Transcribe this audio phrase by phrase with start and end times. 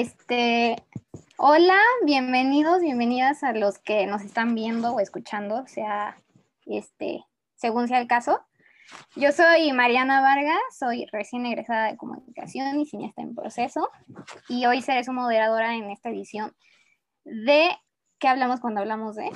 [0.00, 0.76] Este,
[1.38, 6.16] hola, bienvenidos, bienvenidas a los que nos están viendo o escuchando, sea,
[6.66, 7.24] este,
[7.56, 8.40] según sea el caso.
[9.16, 13.90] Yo soy Mariana Vargas, soy recién egresada de comunicación y cineasta en proceso
[14.48, 16.54] y hoy seré su moderadora en esta edición
[17.24, 17.70] de
[18.20, 19.32] ¿Qué hablamos cuando hablamos de?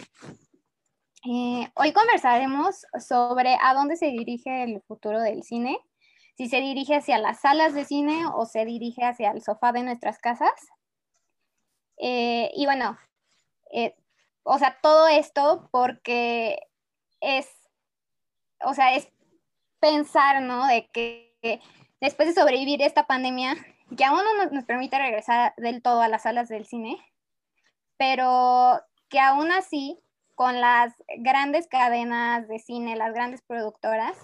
[1.29, 5.81] Eh, hoy conversaremos sobre a dónde se dirige el futuro del cine,
[6.37, 9.83] si se dirige hacia las salas de cine o se dirige hacia el sofá de
[9.83, 10.53] nuestras casas.
[11.99, 12.99] Eh, y bueno,
[13.73, 13.95] eh,
[14.43, 16.59] o sea, todo esto porque
[17.21, 17.49] es,
[18.65, 19.09] o sea, es
[19.81, 20.67] pensar, ¿no?
[20.67, 21.61] De que
[22.01, 23.55] después de sobrevivir esta pandemia,
[23.97, 26.97] que aún no nos permite regresar del todo a las salas del cine,
[27.97, 30.03] pero que aún así
[30.35, 34.17] con las grandes cadenas de cine, las grandes productoras,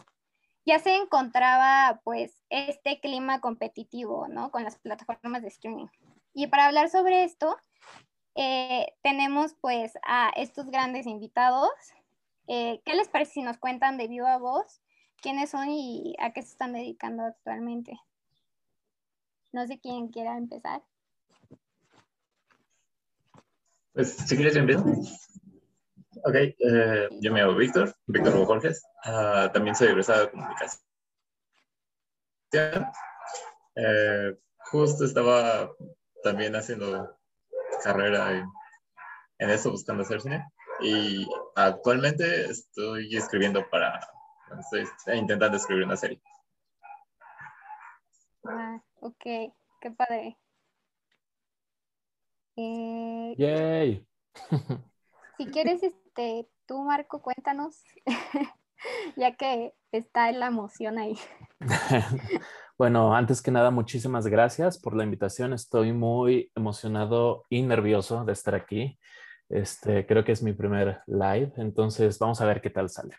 [0.69, 4.51] ya se encontraba pues este clima competitivo, ¿no?
[4.51, 5.87] Con las plataformas de streaming.
[6.35, 7.57] Y para hablar sobre esto,
[8.35, 11.71] eh, tenemos pues a estos grandes invitados.
[12.49, 14.83] Eh, ¿Qué les parece si nos cuentan de viva voz
[15.23, 17.99] quiénes son y a qué se están dedicando actualmente?
[19.53, 20.83] No sé quién quiera empezar.
[23.95, 24.85] Pues si quieres empiezo.
[26.25, 28.83] Ok, eh, yo me llamo Víctor, Víctor Hugo Jorges.
[29.05, 30.83] Uh, también soy egresado de comunicación.
[33.77, 34.37] Eh,
[34.71, 35.71] justo estaba
[36.23, 37.17] también haciendo
[37.85, 38.47] carrera en,
[39.39, 40.45] en, eso, buscando hacer cine.
[40.81, 44.01] Y actualmente estoy escribiendo para.
[44.59, 46.21] Estoy intentando escribir una serie.
[48.45, 49.25] Ah, ok,
[49.81, 50.39] qué padre.
[52.57, 54.07] Eh, Yay.
[55.39, 57.83] si quieres, este, tú, Marco, cuéntanos,
[59.17, 61.17] ya que está la emoción ahí.
[62.77, 65.53] bueno, antes que nada, muchísimas gracias por la invitación.
[65.53, 68.99] Estoy muy emocionado y nervioso de estar aquí.
[69.49, 73.15] Este, creo que es mi primer live, entonces vamos a ver qué tal sale.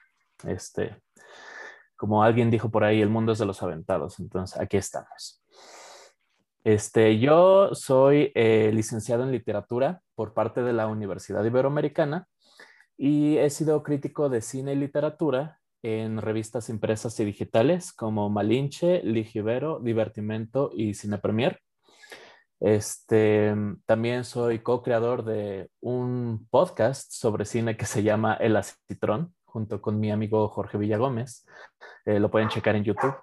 [0.46, 1.02] Este,
[1.96, 5.39] como alguien dijo por ahí, el mundo es de los aventados, entonces aquí estamos.
[6.64, 12.28] Este, yo soy eh, licenciado en literatura por parte de la Universidad Iberoamericana
[12.98, 19.02] y he sido crítico de cine y literatura en revistas impresas y digitales como Malinche,
[19.04, 21.62] Ligibero, Divertimento y Cine Premier.
[22.60, 23.56] Este,
[23.86, 29.98] también soy co-creador de un podcast sobre cine que se llama El Acitrón, junto con
[29.98, 31.46] mi amigo Jorge Villagómez.
[32.04, 33.16] Eh, lo pueden checar en YouTube.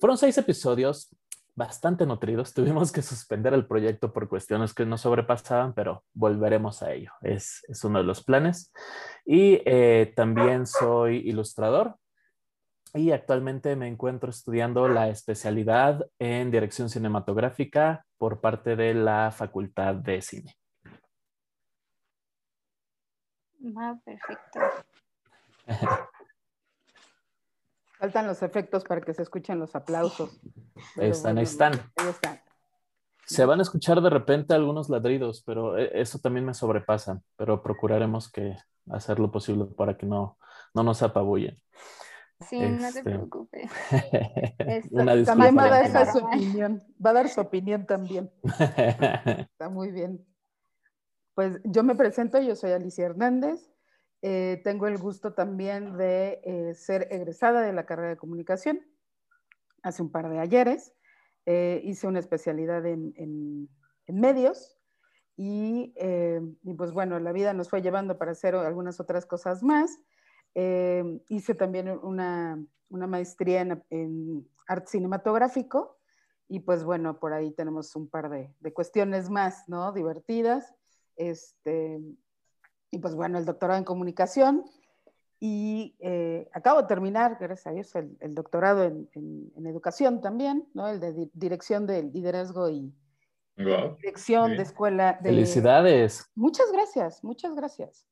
[0.00, 1.14] Fueron seis episodios
[1.54, 2.54] bastante nutridos.
[2.54, 7.12] Tuvimos que suspender el proyecto por cuestiones que nos sobrepasaban, pero volveremos a ello.
[7.22, 8.72] Es, es uno de los planes.
[9.24, 11.96] Y eh, también soy ilustrador
[12.94, 19.94] y actualmente me encuentro estudiando la especialidad en dirección cinematográfica por parte de la Facultad
[19.94, 20.56] de Cine.
[23.76, 24.60] Ah, perfecto.
[28.00, 30.40] Faltan los efectos para que se escuchen los aplausos.
[30.96, 31.74] Ahí están, ahí están.
[31.96, 32.40] Ahí están.
[33.26, 37.20] Se van a escuchar de repente algunos ladridos, pero e, eso también me sobrepasa.
[37.36, 38.56] Pero procuraremos que
[38.90, 40.38] hacer lo posible para que no,
[40.72, 41.60] no nos apabullen.
[42.48, 43.70] Sí, no te este, preocupes.
[45.26, 46.82] también va a dar su opinión.
[47.04, 48.32] Va a dar su opinión también.
[48.42, 50.24] Está muy bien.
[51.34, 53.70] Pues yo me presento, yo soy Alicia Hernández.
[54.22, 58.86] Eh, tengo el gusto también de eh, ser egresada de la carrera de comunicación
[59.82, 60.92] hace un par de ayeres.
[61.46, 63.68] Eh, hice una especialidad en, en,
[64.12, 64.76] medios
[65.36, 65.94] y,
[66.64, 70.00] y, pues bueno, la vida nos fue llevando para hacer algunas otras cosas más.
[71.28, 75.96] hice también una, una maestría en, en, arte cinematográfico
[76.48, 79.92] y pues bueno, por ahí tenemos un par de, de cuestiones más, ¿no?
[79.92, 80.74] Divertidas.
[81.16, 82.00] Este,
[82.90, 84.64] y pues bueno, el doctorado en comunicación.
[85.42, 90.86] Y eh, acabo de terminar, gracias a Dios, el, doctorado en, en, educación también, ¿no?
[90.86, 92.92] El de dirección de liderazgo y
[93.56, 95.18] dirección de escuela.
[95.22, 95.30] De...
[95.30, 96.30] Felicidades.
[96.34, 98.06] Muchas gracias, muchas gracias.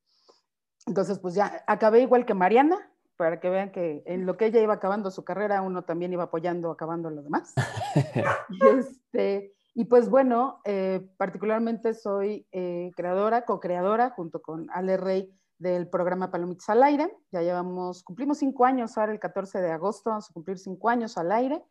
[0.87, 2.79] Entonces, pues ya acabé igual que Mariana,
[3.17, 6.25] para que vean que en lo que ella iba acabando su carrera, uno también iba
[6.25, 7.53] apoyando, acabando lo demás.
[8.49, 15.33] y, este, y pues bueno, eh, particularmente soy eh, creadora, co-creadora junto con Ale Rey
[15.59, 17.17] del programa Palomitas al Aire.
[17.31, 21.19] Ya llevamos, cumplimos cinco años ahora el 14 de agosto, vamos a cumplir cinco años
[21.19, 21.63] al aire,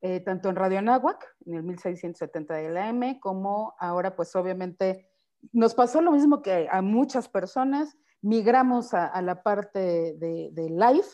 [0.00, 5.08] eh, tanto en Radio Anáhuac, en el 1670 de la M, como ahora pues obviamente
[5.52, 11.06] nos pasó lo mismo que a muchas personas, migramos a, la parte de, live,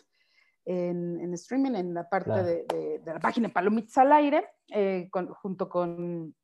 [0.67, 4.49] en, streaming, en la parte de, la página Palomitas al Aire,
[5.41, 6.35] junto con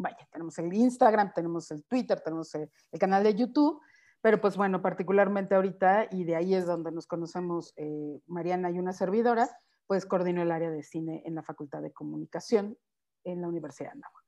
[0.00, 3.80] vaya, tenemos el Instagram, tenemos el Twitter, tenemos el, canal de YouTube,
[4.20, 8.78] pero pues bueno, particularmente ahorita, y de ahí es donde nos conocemos eh, Mariana y
[8.78, 9.48] una servidora,
[9.86, 12.78] pues coordino el área de cine en la Facultad de Comunicación
[13.24, 14.24] en la Universidad de Anáhuac.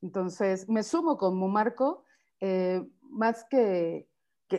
[0.00, 2.04] Entonces, me sumo como Marco,
[2.40, 4.08] eh, más que,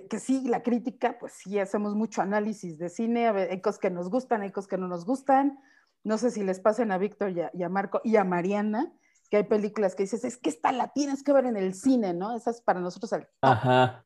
[0.02, 4.10] que, sí, la crítica, pues sí, hacemos mucho análisis de cine, hay cosas que nos
[4.10, 5.60] gustan, hay cosas que no nos gustan.
[6.04, 8.92] No sé si les pasen a Víctor y a, Marco y a Mariana,
[9.30, 12.14] que hay películas que dices, es que esta la tienes que ver en el cine,
[12.14, 12.36] ¿no?
[12.36, 14.06] Esa es para nosotros el Ajá.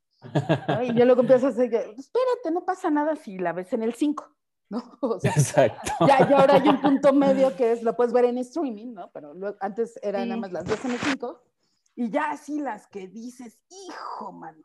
[0.83, 3.93] Y yo luego empiezo a decir, espérate, no pasa nada si la ves en el
[3.93, 4.25] 5.
[4.69, 4.99] ¿no?
[5.23, 5.93] Exacto.
[6.05, 9.09] Ya, ahora hay un punto medio que es, lo puedes ver en streaming, ¿no?
[9.11, 11.43] Pero antes eran nada más las 10 en el 5.
[11.95, 14.63] Y ya así las que dices, hijo, mano.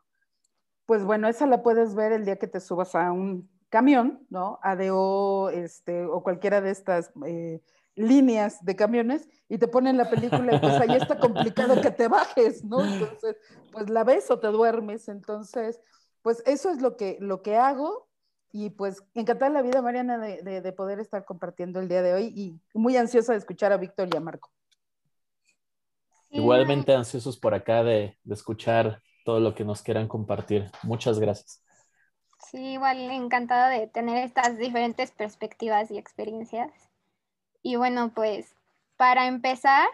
[0.85, 4.59] Pues bueno, esa la puedes ver el día que te subas a un camión, ¿no?
[4.61, 7.61] ADO, este, o cualquiera de estas eh,
[7.95, 12.07] líneas de camiones, y te ponen la película y pues ahí está complicado que te
[12.07, 12.83] bajes, ¿no?
[12.83, 13.37] Entonces,
[13.71, 15.07] pues la ves o te duermes.
[15.07, 15.79] Entonces,
[16.21, 18.07] pues eso es lo que, lo que hago
[18.51, 22.61] y pues encantada la vida, Mariana, de, poder estar compartiendo el día de hoy y
[22.77, 24.51] muy ansiosa de escuchar a Víctor y a Marco.
[26.29, 30.69] Igualmente ansiosos por acá de, escuchar todo lo que nos quieran compartir.
[30.83, 31.63] Muchas gracias.
[32.49, 36.71] Sí, igual encantada de tener estas diferentes perspectivas y experiencias.
[37.61, 38.53] Y bueno, pues
[38.97, 39.87] para empezar,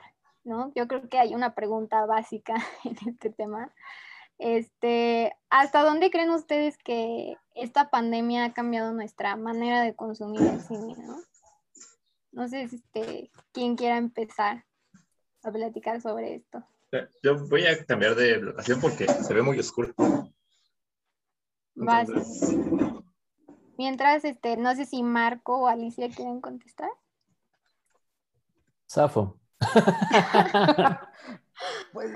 [0.44, 0.72] ¿no?
[0.76, 3.72] Yo creo que hay una pregunta básica en este tema.
[4.40, 10.62] Este, ¿hasta dónde creen ustedes que esta pandemia ha cambiado nuestra manera de consumir el
[10.62, 10.96] cine,
[12.32, 12.48] no?
[12.48, 14.66] Sé si este, quién quiera empezar
[15.44, 16.64] a platicar sobre esto.
[17.22, 19.94] Yo voy a cambiar de locación porque se ve muy oscuro.
[23.78, 26.90] Mientras, este, no sé si Marco o Alicia quieren contestar.
[28.86, 29.40] Safo.
[31.94, 32.12] pues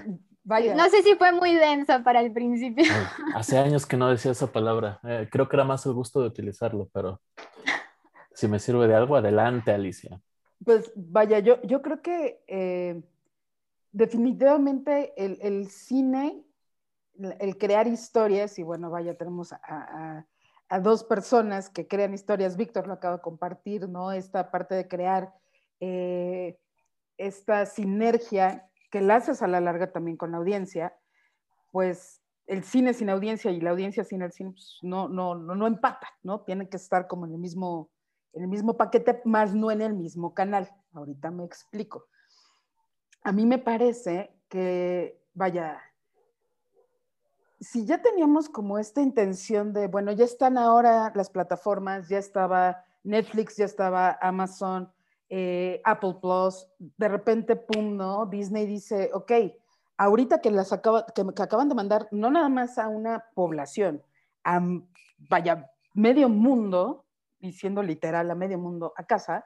[0.45, 2.85] no sé si fue muy densa para el principio.
[3.33, 4.99] Hace años que no decía esa palabra.
[5.03, 7.21] Eh, creo que era más el gusto de utilizarlo, pero
[8.33, 10.19] si me sirve de algo, adelante, Alicia.
[10.65, 13.01] Pues vaya, yo, yo creo que eh,
[13.93, 16.43] definitivamente el, cine,
[17.39, 20.25] el crear historias, y bueno, vaya, tenemos a,
[20.81, 24.11] dos personas que crean historias, Víctor lo acaba de compartir, ¿no?
[24.11, 25.31] Esta parte de crear
[25.79, 26.57] eh,
[27.17, 30.95] esta sinergia que la haces a la larga también con la audiencia,
[31.69, 35.53] pues el cine sin audiencia y la audiencia sin el cine pues, no, no, no,
[35.53, 36.41] no empata, ¿no?
[36.41, 37.91] Tienen que estar como en el mismo,
[38.33, 40.71] en el mismo paquete, más no en el mismo canal.
[40.93, 42.07] Ahorita me explico.
[43.23, 45.81] A mí me parece que, vaya,
[47.59, 52.83] si ya teníamos como esta intención de, bueno, ya están ahora las plataformas, ya estaba
[53.03, 54.91] Netflix, ya estaba Amazon,
[55.29, 58.25] eh, Apple Plus, de repente, pum, ¿no?
[58.25, 59.31] Disney dice, ok,
[59.97, 64.03] ahorita que las que, acaban de mandar, no nada más a una población,
[64.43, 64.61] a,
[65.29, 67.05] vaya, medio mundo,
[67.39, 69.45] diciendo literal, a medio mundo a casa,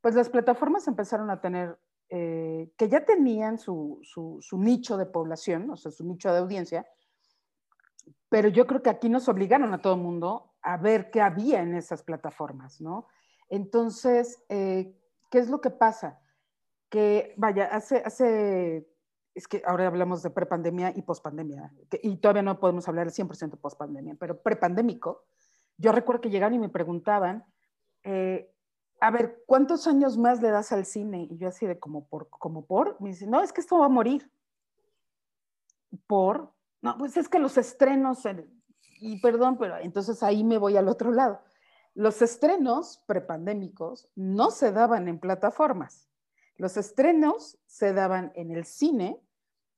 [0.00, 1.78] pues las plataformas empezaron a tener,
[2.14, 6.40] eh, que ya tenían su, su, su, nicho de población, o sea, su nicho de
[6.40, 6.86] audiencia,
[8.28, 11.62] pero yo creo que aquí nos obligaron a todo el mundo a ver qué había
[11.62, 13.06] en esas plataformas, ¿no?
[13.48, 14.94] Entonces, eh,
[15.32, 16.20] ¿Qué es lo que pasa?
[16.90, 18.86] Que, vaya, hace, hace
[19.34, 21.72] es que ahora hablamos de prepandemia y pospandemia,
[22.02, 25.24] y todavía no podemos hablar del 100% pospandemia, pero prepandémico,
[25.78, 27.46] yo recuerdo que llegaban y me preguntaban,
[28.04, 28.51] eh,
[29.02, 31.26] a ver, ¿cuántos años más le das al cine?
[31.28, 33.86] Y yo así de como por, como por, me dice, no, es que esto va
[33.86, 34.30] a morir.
[36.06, 36.52] ¿Por?
[36.80, 38.22] No, pues es que los estrenos,
[39.00, 41.40] y perdón, pero entonces ahí me voy al otro lado.
[41.94, 46.08] Los estrenos prepandémicos no se daban en plataformas.
[46.56, 49.20] Los estrenos se daban en el cine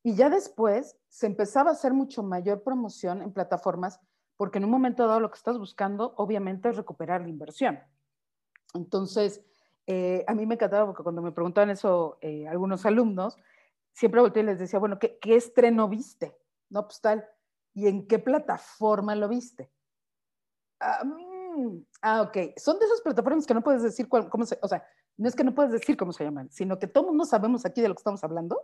[0.02, 4.00] y ya después se empezaba a hacer mucho mayor promoción en plataformas
[4.36, 7.80] porque en un momento dado lo que estás buscando obviamente es recuperar la inversión.
[8.74, 9.40] Entonces,
[9.86, 13.36] eh, a mí me encantaba porque cuando me preguntaban eso eh, algunos alumnos,
[13.92, 16.36] siempre volteé y les decía, bueno, ¿qué, ¿qué, estreno viste?
[16.68, 17.26] No, pues tal.
[17.72, 19.70] ¿Y en qué plataforma lo viste?
[20.80, 21.34] A mí
[22.02, 22.36] ah, ok.
[22.56, 25.44] Son de esas plataformas que no puedes decir cómo se, o sea, no es que
[25.44, 28.00] no puedes decir cómo se llaman, sino que todos no sabemos aquí de lo que
[28.00, 28.60] estamos hablando,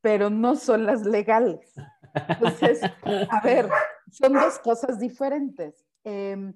[0.00, 1.72] pero no son las legales.
[2.28, 3.68] Entonces, a ver,
[4.10, 5.84] son dos cosas diferentes.
[6.02, 6.52] Em,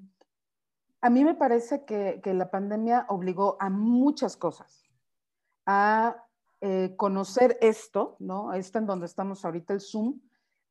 [1.04, 4.88] a mí me parece que, la pandemia obligó a muchas cosas,
[5.66, 6.16] a
[6.62, 8.54] eh, conocer esto, ¿no?
[8.54, 10.22] Esto en donde estamos ahorita, el Zoom,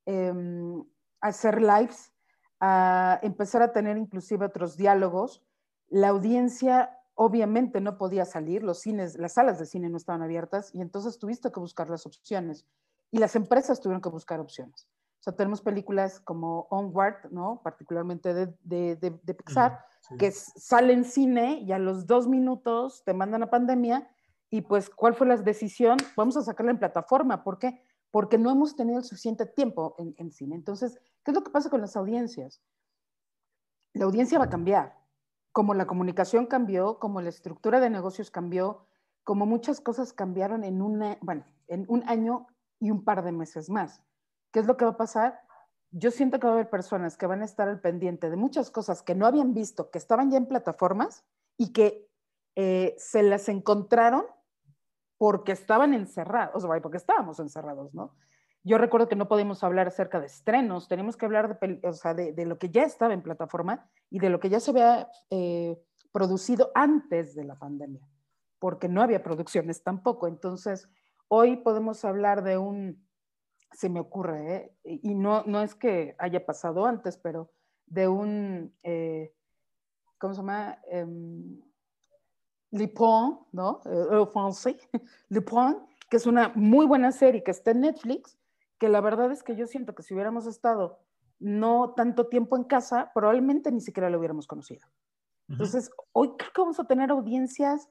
[0.08, 0.84] em,
[1.22, 2.12] hacer lives,
[2.60, 5.46] a empezar a tener inclusive otros diálogos.
[5.90, 10.74] La audiencia obviamente no podía salir, los cines, las salas de cine no estaban abiertas
[10.74, 12.66] y entonces tuviste que buscar las opciones.
[13.12, 14.88] y las empresas tuvieron que buscar opciones.
[15.24, 17.62] O sea, tenemos películas como Onward, ¿no?
[17.64, 19.80] Particularmente de, de, de, Pixar,
[20.20, 24.06] que salen en cine y a los dos minutos te mandan a pandemia
[24.50, 25.96] y pues, ¿cuál fue la decisión?
[26.18, 27.42] Vamos a sacarla en plataforma.
[27.42, 27.82] ¿Por qué?
[28.12, 30.56] Porque no hemos tenido el suficiente tiempo en, en cine.
[30.56, 32.62] Entonces, ¿qué es lo que pasa con las audiencias?
[33.94, 35.00] La audiencia va a cambiar.
[35.54, 38.88] Como la comunicación cambió, como la estructura de negocios cambió,
[39.24, 42.48] como muchas cosas cambiaron en, una, bueno, en un año
[42.82, 44.04] y un par de meses más.
[44.54, 45.42] ¿Qué es lo que va a pasar?
[45.92, 48.70] Yo siento que va a haber personas que van a estar al pendiente de muchas
[48.70, 51.26] cosas que no habían visto, que estaban ya en plataformas
[51.58, 52.08] y que
[52.56, 54.26] eh, se las encontraron
[55.18, 58.16] porque estaban encerrados, o sea, porque estábamos encerrados, ¿no?
[58.64, 62.14] Yo recuerdo que no podíamos hablar acerca de estrenos, teníamos que hablar de, o sea,
[62.14, 65.82] de, lo que ya estaba en plataforma y de lo que ya se había eh,
[66.12, 68.08] producido antes de la pandemia,
[68.60, 70.28] porque no había producciones tampoco.
[70.28, 70.88] Entonces,
[71.28, 73.04] hoy podemos hablar de un
[73.74, 74.76] se me ocurre, ¿eh?
[74.84, 77.52] y no, no es que haya pasado antes, pero
[77.88, 79.34] de un, eh,
[80.18, 80.80] ¿cómo se llama?
[80.92, 81.62] Um,
[82.72, 83.82] Le Pont, ¿no?
[83.86, 84.76] Eh,
[85.30, 88.38] Le Pont, que es una muy buena serie que está en Netflix,
[88.80, 91.00] que la verdad es que yo siento que si hubiéramos estado
[91.40, 94.88] no tanto tiempo en casa, probablemente ni siquiera lo hubiéramos conocido.
[95.50, 97.90] Entonces, hoy creo que vamos a tener audiencias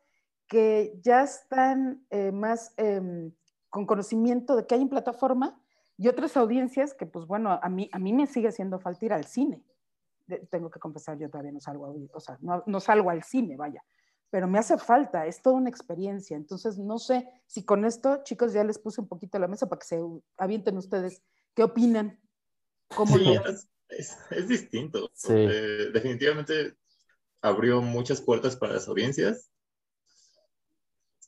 [0.48, 3.32] que ya están eh, más em,
[3.68, 5.61] con conocimiento de que hay en plataforma
[6.02, 9.12] y otras audiencias que, pues bueno, a mí, a mí me sigue haciendo falta ir
[9.12, 9.62] al cine.
[10.50, 13.84] tengo que confesar, yo todavía no salgo, o sea, no, no salgo al cine, vaya,
[14.28, 16.36] pero me hace falta, es toda una experiencia.
[16.36, 19.68] Entonces, no sé si con esto, chicos, ya les puse un poquito a la mesa
[19.68, 20.00] para que se
[20.38, 21.22] avienten ustedes.
[21.54, 22.18] ¿Qué opinan?
[22.88, 23.36] ¿Cómo sí,
[23.90, 25.08] es, es, distinto.
[25.28, 26.74] Eh, definitivamente
[27.42, 29.51] abrió muchas puertas para las audiencias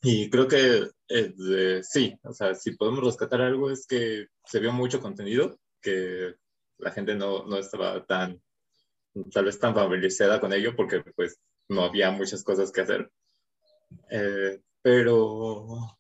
[0.04, 4.73] y creo que eh, sí, o sea, si podemos rescatar algo es que se vio
[4.73, 6.34] mucho contenido, que
[6.78, 8.40] la gente no, no estaba tan,
[9.32, 13.11] tal vez tan familiarizada con ello porque pues no había muchas cosas que hacer.
[14.11, 15.99] Eh, pero,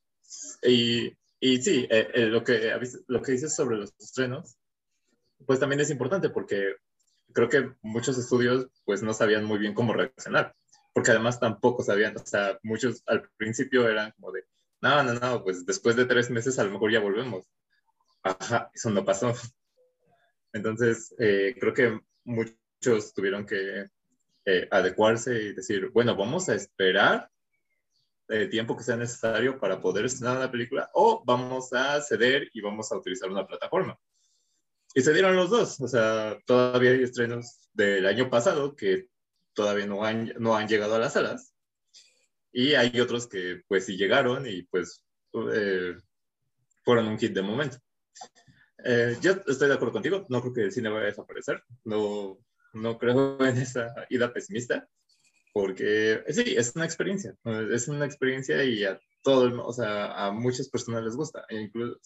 [0.62, 4.56] y, y sí, eh, lo, que, lo que dices sobre los estrenos,
[5.46, 6.76] pues también es importante porque
[7.32, 10.54] creo que muchos estudios pues no sabían muy bien cómo reaccionar
[10.94, 14.44] porque además tampoco sabían, o sea, muchos al principio eran como de,
[14.80, 17.44] no, no, no, pues después de tres meses a lo mejor ya volvemos.
[18.22, 19.34] Ajá, eso no pasó.
[20.52, 23.88] Entonces, eh, creo que muchos tuvieron que
[24.46, 27.28] eh, adecuarse y decir, bueno, vamos a esperar
[28.28, 32.60] el tiempo que sea necesario para poder estrenar una película o vamos a ceder y
[32.60, 33.98] vamos a utilizar una plataforma.
[34.94, 39.08] Y se dieron los dos, o sea, todavía hay estrenos del año pasado que
[39.54, 41.54] todavía no han, no han llegado a las salas.
[42.52, 45.02] Y hay otros que pues sí llegaron y pues
[45.52, 45.96] eh,
[46.84, 47.78] fueron un hit de momento.
[48.84, 52.38] Eh, yo estoy de acuerdo contigo, no creo que el cine vaya a desaparecer, no,
[52.74, 54.86] no creo en esa ida pesimista,
[55.52, 57.34] porque sí, es una experiencia,
[57.72, 61.98] es una experiencia y a todo, o sea, a muchas personas les gusta, e incluso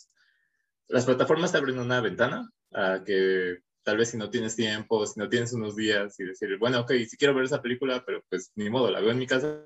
[0.87, 3.59] las plataformas te abren una ventana a que
[3.89, 6.93] tal vez si no tienes tiempo, si no tienes unos días y decir, bueno, ok,
[7.09, 9.65] si quiero ver esa película, pero pues ni modo, la veo en mi casa,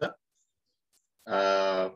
[1.26, 1.92] a,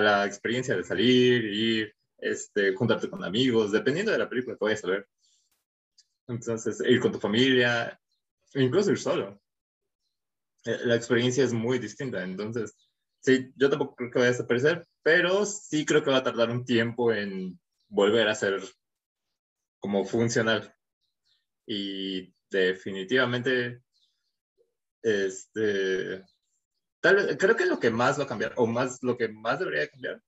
[0.00, 4.82] la experiencia de salir, ir, este, juntarte con amigos, dependiendo de la película que vayas
[4.82, 5.08] a ver.
[6.26, 7.96] Entonces, ir con tu familia,
[8.54, 9.40] incluso ir solo.
[10.64, 12.74] Eh, la experiencia es muy distinta, entonces,
[13.20, 16.50] sí, yo tampoco creo que vaya a desaparecer, pero sí creo que va a tardar
[16.50, 18.60] un tiempo en volver a ser
[19.78, 20.74] como funcional
[21.70, 23.82] y definitivamente,
[25.02, 26.24] este,
[27.00, 29.86] tal creo que lo que más va a cambiar, o más, lo que más debería
[29.88, 30.22] cambiar,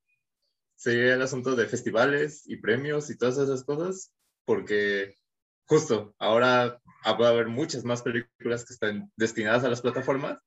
[0.77, 4.13] sería el asunto de festivales y premios y todas esas cosas,
[4.45, 5.17] porque
[5.65, 10.39] justo ahora va a haber muchas más películas que están destinadas a las plataformas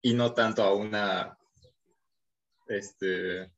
[0.00, 1.36] y no tanto a una
[2.68, 3.52] este,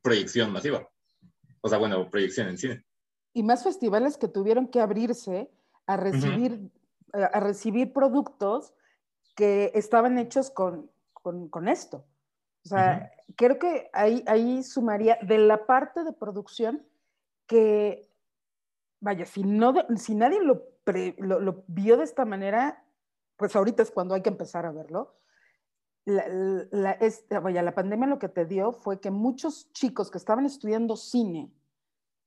[0.00, 0.88] proyección masiva.
[1.60, 2.84] O sea, bueno, proyección en cine
[3.34, 5.50] y más festivales que tuvieron que abrirse
[5.86, 6.70] a recibir,
[7.12, 8.72] a recibir productos
[9.34, 12.06] que estaban hechos con, con, esto.
[12.64, 16.86] O sea, creo que ahí, ahí sumaría de la parte de producción
[17.46, 18.08] que,
[19.00, 20.62] vaya, si, no, si nadie lo,
[21.18, 22.84] lo, vio de esta manera,
[23.36, 25.16] pues ahorita es cuando hay que empezar a verlo.
[26.06, 30.46] La, la, vaya, la pandemia lo que te dio fue que muchos chicos que estaban
[30.46, 31.50] estudiando cine,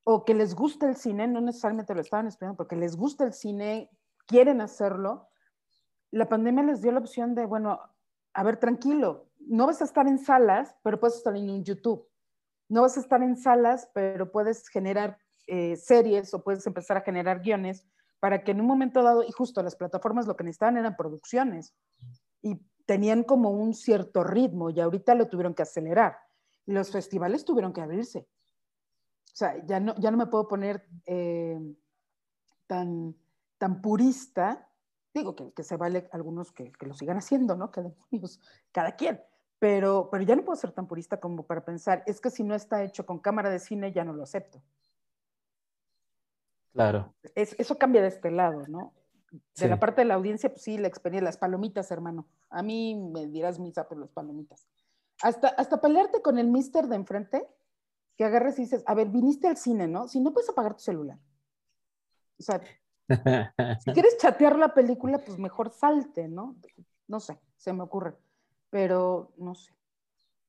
[0.10, 3.34] o que les gusta el cine, no necesariamente lo estaban esperando, porque les gusta el
[3.34, 3.90] cine,
[4.26, 5.28] quieren hacerlo,
[6.12, 7.82] la pandemia les dio la opción de, bueno,
[8.34, 12.08] a ver, tranquilo, no vas a estar en salas, pero puedes estar en YouTube.
[12.70, 17.02] no vas a estar en salas, pero puedes generar eh, series o puedes empezar a
[17.02, 17.86] generar guiones
[18.22, 21.76] para que en un momento dado, y justo las plataformas lo que necesitaban eran producciones
[22.42, 26.18] y tenían como un cierto ritmo y ahorita lo tuvieron que acelerar.
[26.66, 28.26] Los festivales tuvieron que abrirse.
[29.38, 31.60] O sea, ya no, ya no me puedo poner eh,
[32.66, 33.16] tan,
[33.60, 34.68] tan purista.
[35.14, 37.70] Digo que, que se vale algunos que, que, lo sigan haciendo, ¿no?
[37.70, 38.42] Que demonios,
[38.72, 39.22] cada quien.
[39.60, 42.56] Pero, pero ya no puedo ser tan purista como para pensar, es que si no
[42.56, 44.60] está hecho con cámara de cine, ya no lo acepto.
[46.74, 47.14] Claro.
[47.36, 48.92] eso cambia de este lado, ¿no?
[49.56, 52.28] De la parte de la audiencia, pues sí, la experiencia, las palomitas, hermano.
[52.50, 54.68] A mí me dirás misa por las palomitas.
[55.22, 57.48] Hasta, hasta pelearte con el mister de enfrente,
[58.18, 60.08] que agarres y dices, a ver, viniste al cine, ¿no?
[60.08, 61.20] Si no puedes apagar tu celular.
[62.40, 62.62] O sea,
[63.80, 66.56] si quieres chatear la película, pues mejor salte, ¿no?
[67.08, 68.16] No sé, se me ocurre.
[68.70, 69.72] Pero no sé.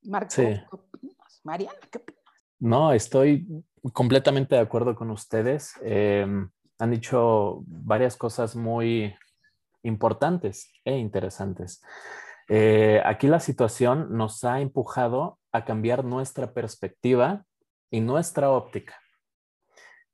[0.02, 1.40] Marco, ¿qué opinas?
[1.44, 2.22] Mariana, ¿qué opinas?
[2.58, 3.46] No, estoy
[3.92, 5.74] completamente de acuerdo con ustedes.
[5.82, 9.14] Em, han dicho varias cosas muy
[9.82, 11.82] importantes e interesantes.
[12.48, 17.44] Eh, aquí la situación nos ha empujado a cambiar nuestra perspectiva
[17.90, 19.00] y nuestra óptica.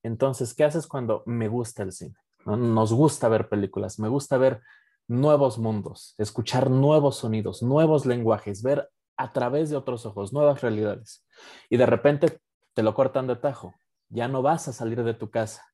[0.02, 2.16] Entonces, ¿qué haces cuando me gusta el cine?
[2.44, 4.60] Nos gusta ver películas, me gusta ver
[5.08, 11.26] nuevos mundos, escuchar nuevos sonidos, nuevos lenguajes, ver a través de otros ojos, nuevas realidades.
[11.70, 12.40] Y de repente
[12.74, 13.74] te lo cortan de tajo,
[14.08, 15.64] ya no vas a salir de tu casa.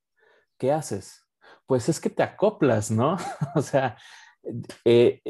[0.59, 1.27] ¿Qué haces?
[1.67, 3.17] Pues es que te acoplas, ¿no?
[3.55, 3.97] o sea,
[4.85, 5.21] eh,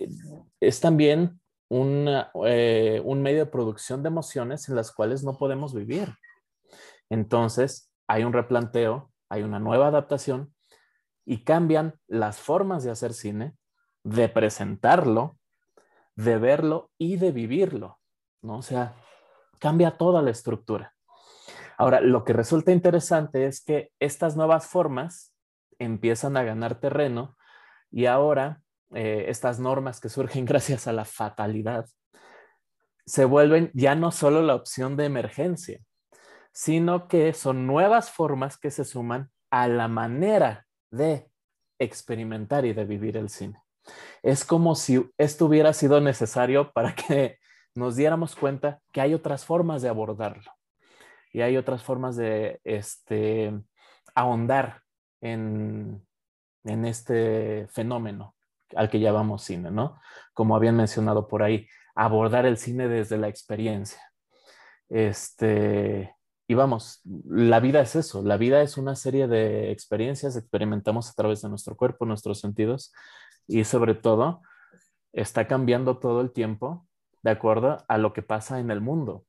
[0.60, 6.14] es también eh, un medio de producción de emociones en las cuales no podemos vivir.
[7.11, 10.55] Entonces, hay un replanteo, hay una nueva adaptación
[11.26, 13.57] y cambian las formas de hacer cine,
[14.02, 15.38] de presentarlo,
[16.16, 18.01] de verlo y de vivirlo,
[18.42, 18.59] ¿no?
[18.59, 18.94] O sea,
[19.59, 20.94] cambia toda la estructura.
[21.77, 25.35] Ahora, lo que resulta interesante es que estas nuevas formas
[25.79, 27.37] empiezan a ganar terreno
[27.90, 28.62] y ahora
[28.94, 31.87] eh, estas normas que surgen gracias a la fatalidad
[33.11, 35.81] se vuelven ya no solo la opción de emergencia,
[36.52, 41.30] sino que son nuevas formas que se suman a la manera de
[41.78, 43.62] experimentar y de vivir el cine.
[44.22, 47.38] Es como si esto hubiera sido necesario para que
[47.74, 50.52] nos diéramos cuenta que hay otras formas de abordarlo
[51.32, 53.52] y hay otras formas de este,
[54.14, 54.82] ahondar
[55.20, 56.06] en,
[56.64, 58.34] en este fenómeno
[58.76, 60.00] al que llamamos cine, ¿no?
[60.32, 64.00] Como habían mencionado por ahí, abordar el cine desde la experiencia.
[64.88, 66.14] Este,
[66.50, 71.12] y vamos, la vida es eso, la vida es una serie de experiencias, experimentamos a
[71.12, 72.92] través de nuestro cuerpo, nuestros sentidos,
[73.46, 74.42] y sobre todo,
[75.12, 76.88] está cambiando todo el tiempo
[77.22, 79.24] de acuerdo a lo que pasa en el mundo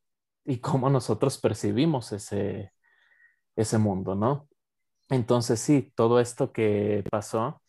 [0.45, 2.73] y cómo nosotros percibimos ese,
[3.55, 4.49] ese mundo, ¿no?
[5.11, 7.61] Entonces sí, todo esto que pasó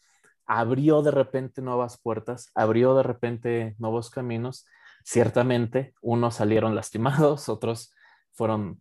[0.47, 4.65] abrió de repente nuevas puertas, abrió de repente nuevos caminos.
[5.05, 7.93] Ciertamente, unos salieron lastimados, otros
[8.33, 8.81] fueron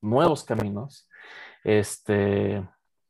[0.00, 1.08] nuevos caminos.
[1.64, 2.66] Este,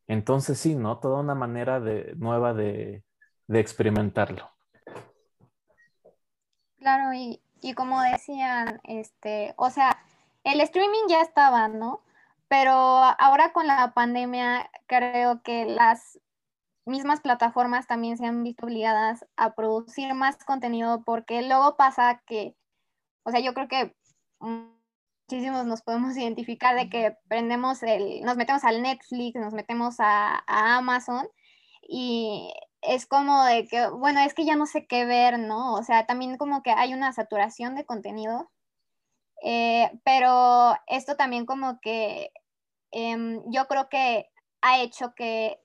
[0.07, 0.99] entonces sí, ¿no?
[0.99, 3.05] Toda una manera de, nueva de,
[3.47, 4.51] de experimentarlo.
[6.79, 9.99] Claro, y, y como decían, este, o sea,
[10.45, 12.03] el streaming ya estaba, ¿no?
[12.49, 16.19] Pero ahora con la pandemia creo que las
[16.85, 22.57] mismas plataformas también se han visto obligadas a producir más contenido porque luego pasa que,
[23.23, 23.95] o sea, yo creo que
[25.31, 30.43] muchísimos nos podemos identificar de que prendemos el, nos metemos al Netflix, nos metemos a,
[30.45, 31.29] a Amazon
[31.83, 35.75] y es como de que, bueno, es que ya no sé qué ver, ¿no?
[35.75, 38.51] O sea, también como que hay una saturación de contenido,
[39.45, 42.33] eh, pero esto también como que
[42.91, 44.29] em, yo creo que
[44.63, 45.61] ha hecho que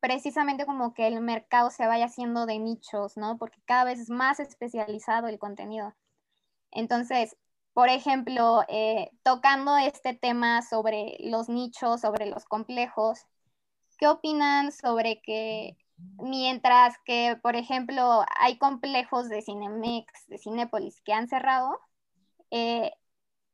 [0.00, 3.38] precisamente como que el mercado se vaya haciendo de nichos, ¿no?
[3.38, 5.94] Porque cada vez es más especializado el contenido.
[6.72, 7.36] Entonces,
[7.74, 13.26] por ejemplo, eh, tocando este tema sobre los nichos, sobre los complejos,
[13.98, 21.12] ¿qué opinan sobre que Mientras que, por ejemplo, hay complejos de Cinemex, de Cinépolis que
[21.12, 21.78] han cerrado,
[22.50, 22.92] eh,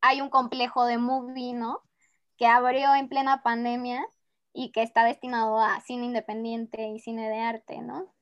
[0.01, 1.83] hay un complejo de Movie, ¿no?
[2.39, 4.07] Que abrió en plena pandemia
[4.53, 8.13] y que está destinado a cine independiente y cine de arte, ¿no?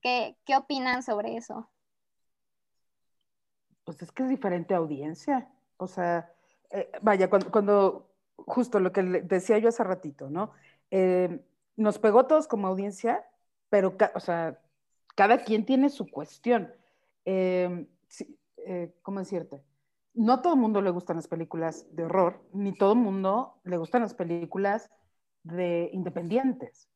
[0.00, 1.70] ¿Qué, qué opinan sobre eso?
[3.86, 5.50] Pues es que es diferente audiencia.
[5.78, 6.30] O sea,
[6.70, 10.52] eh, vaya, cuando, justo lo que decía yo hace ratito, ¿no?
[10.90, 11.42] Eh,
[11.76, 13.24] nos pegó todos como audiencia
[13.68, 14.60] pero, o sea,
[15.14, 16.72] cada quien tiene su cuestión.
[17.24, 17.88] Em,
[18.58, 19.62] eh, ¿Cómo decirte?
[20.14, 23.60] no a todo el mundo le gustan las películas de horror, ni todo el mundo
[23.64, 24.90] le gustan las películas
[25.42, 26.88] de independientes.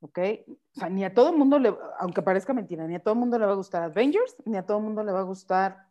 [0.00, 0.18] ¿Ok?
[0.48, 3.20] O sea, ni a todo el mundo, le, aunque parezca mentira, ni a todo el
[3.20, 5.86] mundo le va a gustar Avengers, ni a todo el mundo le va a gustar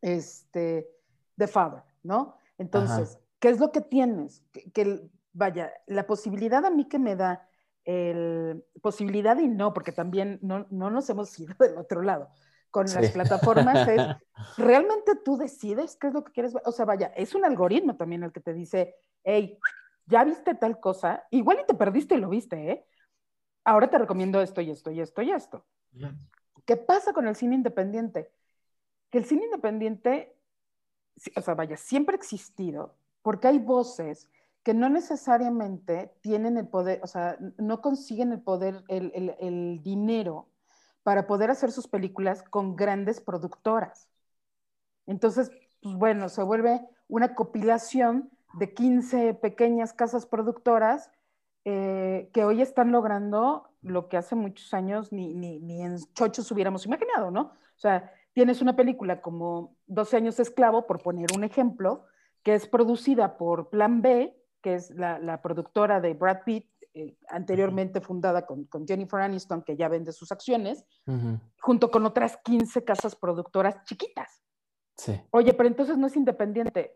[0.00, 0.88] este,
[1.36, 2.36] The Father, ¿no?
[2.58, 4.42] Entonces, ¿qué es lo que tienes?
[4.72, 7.48] Que, vaya, la posibilidad a mí que me da,
[7.84, 12.30] el, posibilidad y no, porque también no, no nos hemos ido del otro lado
[12.70, 14.00] con las plataformas es,
[14.56, 16.62] ¿realmente tú decides qué es lo que quieres ver?
[16.66, 19.58] O sea, vaya, es un algoritmo también el que te dice, hey,
[20.06, 22.86] ya viste tal cosa, igual y te perdiste y lo viste, ¿eh?
[23.64, 25.66] Ahora te recomiendo esto y esto y esto y esto.
[26.64, 28.32] ¿Qué pasa con el cine independiente?
[29.10, 30.36] Que el cine independiente,
[31.36, 34.30] o sea, vaya, siempre ha existido, porque hay voces
[34.62, 40.48] que no necesariamente tienen el poder, o sea, no consiguen el poder, el, el, dinero
[41.02, 44.08] para poder hacer sus películas con grandes productoras.
[45.06, 45.50] Entonces,
[45.82, 51.10] pues bueno, se vuelve una compilación de 15 pequeñas casas productoras
[51.64, 56.84] eh, que hoy están logrando lo que hace muchos años ni, ni, en chochos hubiéramos
[56.84, 57.42] imaginado, ¿no?
[57.42, 62.06] O sea, tienes una película como 12 años esclavo, por poner un ejemplo,
[62.42, 67.16] que es producida por Plan B, que es la, la productora de Brad Pitt, eh,
[67.28, 70.84] anteriormente fundada con, con, Jennifer Aniston, que ya vende sus acciones,
[71.60, 74.42] junto con otras 15 casas productoras chiquitas.
[74.96, 75.20] Sí.
[75.30, 76.92] Oye, pero entonces no es independiente.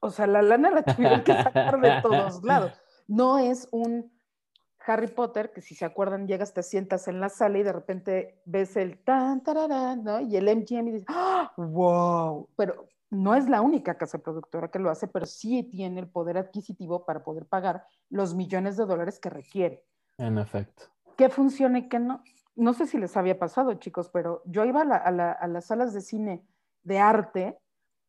[0.00, 2.80] O sea, la lana la tuvieron que sacar de todos lados.
[3.08, 4.12] No es un
[4.86, 8.40] Harry Potter que si se acuerdan llegas, te sientas en la sala y de repente
[8.44, 10.20] ves el tan, tararán, ¿no?
[10.20, 11.52] Y el MGM y dices, ¡Ah!
[11.56, 12.48] ¡wow!
[12.56, 16.38] Pero no es la única casa productora que lo hace, pero sí tiene el poder
[16.38, 19.84] adquisitivo para poder pagar los millones de dólares que requiere.
[20.16, 20.84] En efecto.
[21.16, 22.22] ¿Qué funciona y qué no?
[22.54, 26.46] No sé si les había pasado, chicos, pero yo iba a, las salas de cine
[26.82, 27.58] de arte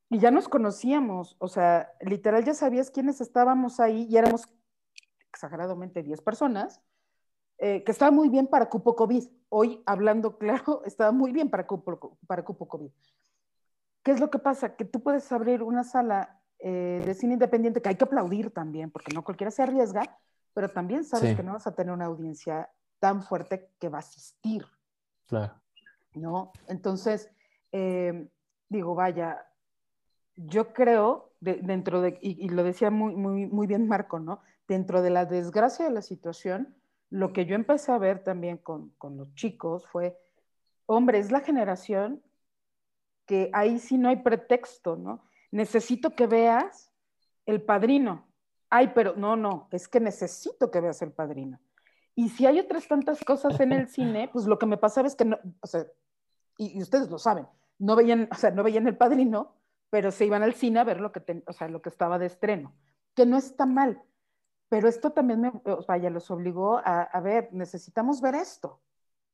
[0.09, 4.47] y ya nos conocíamos, o sea, literal ya sabías quiénes estábamos ahí y éramos
[5.31, 6.81] exageradamente 10 personas,
[7.57, 9.23] eh, que estaba muy bien para cupo COVID.
[9.49, 12.91] Hoy, hablando claro, estaba muy bien para cupo, para cupo COVID.
[14.03, 14.75] ¿Qué es lo que pasa?
[14.75, 18.91] Que tú puedes abrir una sala eh, de cine independiente que hay que aplaudir también,
[18.91, 20.17] porque no cualquiera se arriesga,
[20.53, 23.99] pero también sabes que no vas a tener una audiencia tan fuerte que va a
[23.99, 24.65] asistir.
[25.27, 25.53] Claro.
[26.13, 26.51] ¿No?
[26.67, 27.29] Entonces,
[27.71, 28.27] eh,
[28.69, 29.45] digo, vaya,
[30.35, 34.41] yo creo, dentro de, y, lo decía muy, muy, muy bien Marco, ¿no?
[34.71, 36.73] Dentro de la desgracia de la situación,
[37.09, 40.17] lo que yo empecé a ver también con, con los chicos fue,
[40.85, 42.23] hombre, es la generación
[43.25, 45.25] que ahí sí no hay pretexto, ¿no?
[45.51, 46.89] Necesito que veas
[47.45, 48.29] el padrino.
[48.69, 51.59] Ay, pero no, no, es que necesito que veas el padrino.
[52.15, 55.15] Y si hay otras tantas cosas en el cine, pues lo que me pasaba es
[55.15, 55.85] que no, o sea,
[56.57, 57.45] y, ustedes lo saben,
[57.77, 59.53] no veían, o sea, no veían el padrino,
[59.89, 62.27] pero se iban al cine a ver lo que, o sea, lo que estaba de
[62.27, 62.73] estreno,
[63.15, 64.01] que no está mal.
[64.71, 65.51] Pero esto también me,
[65.85, 68.81] vaya, los obligó a, a ver, necesitamos ver esto.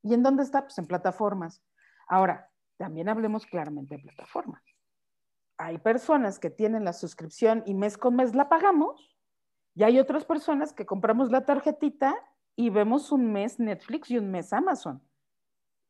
[0.02, 0.64] ¿Y en dónde está?
[0.64, 1.64] Pues en plataformas.
[2.08, 4.64] Ahora, también hablemos claramente de plataforma.
[5.60, 9.18] Hay personas que tienen la suscripción y mes con mes la pagamos,
[9.78, 12.16] y hay otras personas que compramos la tarjetita
[12.56, 15.04] y vemos un mes Netflix y un mes Amazon.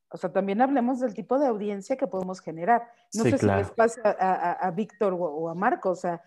[0.10, 2.92] O sea, también hablemos del tipo de audiencia que podemos generar.
[3.14, 6.22] No sé si les pasa a, Víctor o, a Marco, o sea,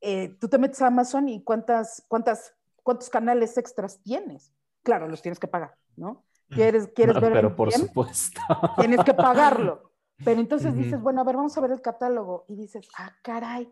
[0.00, 4.52] eh, tú te metes a Amazon y cuántas, cuántas, cuántos canales extras tienes.
[4.82, 6.24] Claro, los tienes que pagar, ¿no?
[6.48, 8.40] ¿Quieres, quieres ver Pero por supuesto.
[8.78, 9.92] Tienes que pagarlo.
[10.24, 12.46] Pero entonces dices, bueno, a ver, vamos a ver el catálogo.
[12.48, 13.70] Y dices, ah, caray,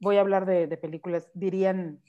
[0.00, 2.02] voy a hablar de, películas, dirían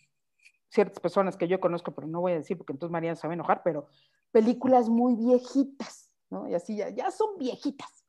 [0.70, 3.34] ciertas personas que yo conozco, pero no voy a decir porque entonces María se va
[3.34, 3.88] a enojar, pero
[4.32, 6.48] películas muy viejitas, ¿no?
[6.50, 8.06] Y así ya, ya son viejitas,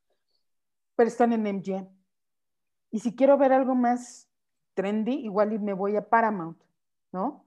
[0.95, 1.87] pero están en MGM.
[2.91, 4.28] Y si quiero ver algo más
[4.79, 6.57] trendy, igual me voy a Paramount,
[7.11, 7.45] ¿no?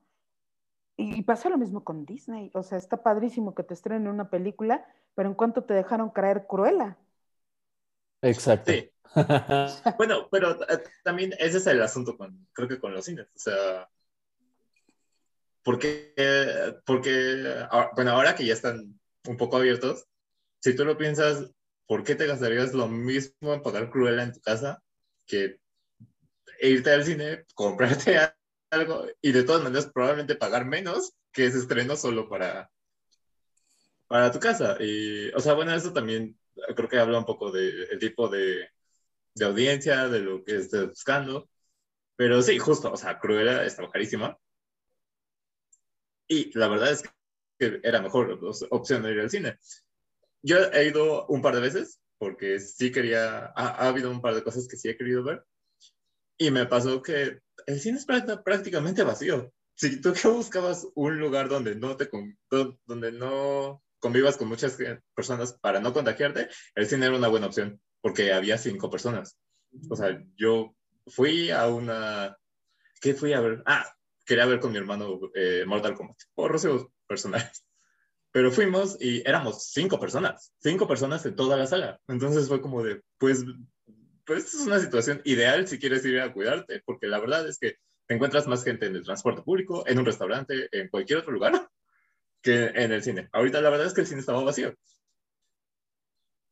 [0.97, 4.29] Y, y pasa lo mismo con Disney, o sea, está padrísimo que te estrenen una
[4.29, 6.99] película, pero en cuanto te dejaron caer Cruella,
[8.23, 8.73] Exacto.
[8.73, 8.89] Sí.
[9.99, 13.27] bueno, pero eh, también ese es el asunto con, creo que con los cines.
[13.35, 13.91] O sea,
[15.63, 16.15] porque,
[16.87, 20.07] porque, ah, bueno, ahora que ya están un poco abiertos,
[20.61, 21.51] si tú lo piensas,
[21.87, 24.83] ¿por qué te gastarías lo mismo en pagar Cruella en tu casa
[25.27, 25.61] que
[26.69, 28.19] irte al cine, comprarte
[28.71, 32.71] algo y de todas maneras probablemente pagar menos que ese estreno solo para,
[34.07, 34.77] para tu casa?
[34.81, 36.39] Y, o sea, bueno, eso también
[36.77, 38.69] creo que habla un poco del tipo de,
[39.35, 41.49] de, audiencia, de lo que estés buscando.
[42.17, 44.39] Pero sí, justo, o sea, Cruella estaba carísima.
[46.29, 47.03] Y la verdad es
[47.59, 48.39] que era mejor
[48.71, 49.59] opción de ir al cine.
[50.43, 54.35] Yo he ido un par de veces porque sí quería, ha, ha, habido un par
[54.35, 55.45] de cosas que sí he querido ver,
[56.47, 58.07] y me pasó que el cine es
[58.45, 59.53] prácticamente vacío.
[59.75, 62.09] Si tú que buscabas un lugar donde no te
[62.87, 64.77] donde no convivas con muchas
[65.15, 69.39] personas para no contagiarte, el cine era una buena opción, porque había cinco personas.
[69.89, 70.75] O sea, yo
[71.07, 72.37] fui a una...
[73.01, 73.63] ¿Qué fui a ver?
[73.65, 73.91] Ah,
[74.25, 77.65] quería ver con mi hermano eh, Mortal Kombat, por razones personales.
[78.33, 82.01] Pero fuimos y éramos cinco personas, cinco personas en toda la sala.
[82.09, 83.45] Entonces fue como de, pues,
[84.25, 87.77] pues es una situación ideal si quieres ir a cuidarte, porque la verdad es que
[88.07, 91.53] te encuentras más gente en el transporte público, en un restaurante, en cualquier otro lugar,
[92.43, 93.29] que en el cine.
[93.33, 94.75] Ahorita la verdad es que el cine estaba vacío.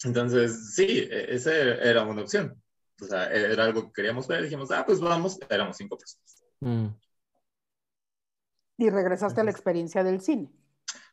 [0.04, 2.61] Entonces, sí, e, esa era una opción.
[3.00, 6.42] O sea, era algo que queríamos ver, dijimos, ah, pues vamos, éramos cinco personas.
[6.61, 6.88] Mm.
[8.78, 10.50] Y regresaste a la experiencia del cine.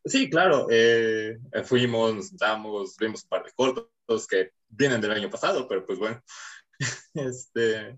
[0.08, 0.68] Sí, claro.
[0.70, 6.00] Eh, fuimos, sentamos, vimos un par de cortos que vienen del año pasado, pero pues
[6.00, 6.22] bueno.
[7.14, 7.98] este,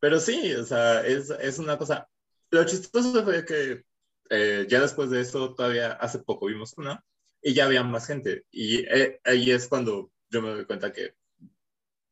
[0.00, 2.08] pero sí, o sea, es, es una cosa.
[2.50, 3.84] Lo chistoso fue que
[4.30, 7.04] eh, ya después de eso, todavía hace poco vimos una
[7.42, 8.44] y ya había más gente.
[8.50, 11.14] Y eh, ahí es cuando yo me doy cuenta que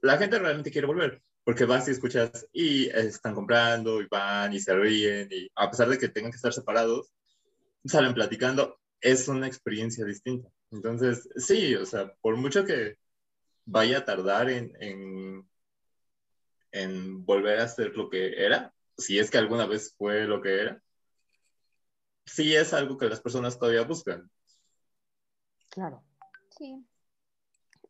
[0.00, 4.61] la gente realmente quiere volver porque vas y escuchas y están comprando y van y
[4.61, 7.11] se ríen y a pesar de que tengan que estar separados,
[7.85, 10.49] salen platicando, es una experiencia distinta.
[10.71, 12.97] Entonces, sí, o sea, por mucho que
[13.64, 15.47] vaya a tardar en,
[16.71, 20.61] en, volver a ser lo que era, si es que alguna vez fue lo que
[20.61, 20.83] era,
[22.25, 24.31] sí es algo que las personas todavía buscan.
[25.68, 26.03] Claro.
[26.51, 26.85] Sí.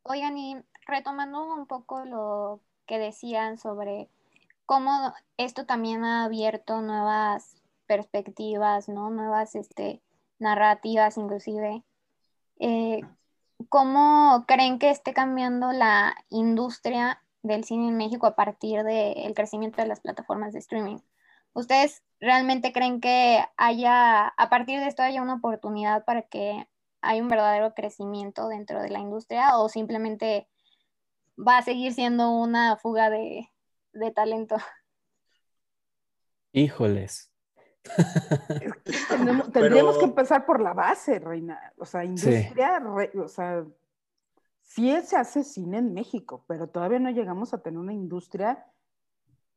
[0.03, 4.09] Oigan, y retomando un poco lo que decían sobre
[4.67, 7.62] cómo esto también ha abierto nuevas
[7.93, 9.11] perspectivas, ¿no?
[9.11, 10.01] Nuevas este,
[10.39, 11.83] narrativas inclusive.
[12.59, 13.03] Eh,
[13.69, 19.83] ¿Cómo creen que esté cambiando la industria del cine en México a partir del crecimiento
[19.83, 20.99] de las plataformas de streaming?
[21.53, 26.67] ¿Ustedes realmente creen que haya, a partir de esto, haya una oportunidad para que
[27.03, 30.49] haya un verdadero crecimiento dentro de la industria o simplemente
[31.37, 33.51] va a seguir siendo una fuga de,
[34.15, 34.57] talento?
[36.53, 37.32] Híjoles.
[39.53, 41.73] tendríamos que empezar por la base, Reina.
[41.79, 42.83] O sea, industria,
[43.15, 43.65] o sea,
[44.61, 48.67] sí se hace cine en México, pero todavía no llegamos a tener una industria,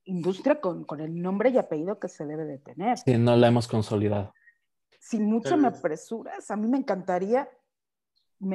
[0.03, 2.97] industria con, el nombre y apellido que se debe de tener.
[2.97, 4.33] Sí, no la hemos consolidado.
[4.99, 7.47] Si mucho me apresuras, a mí me encantaría,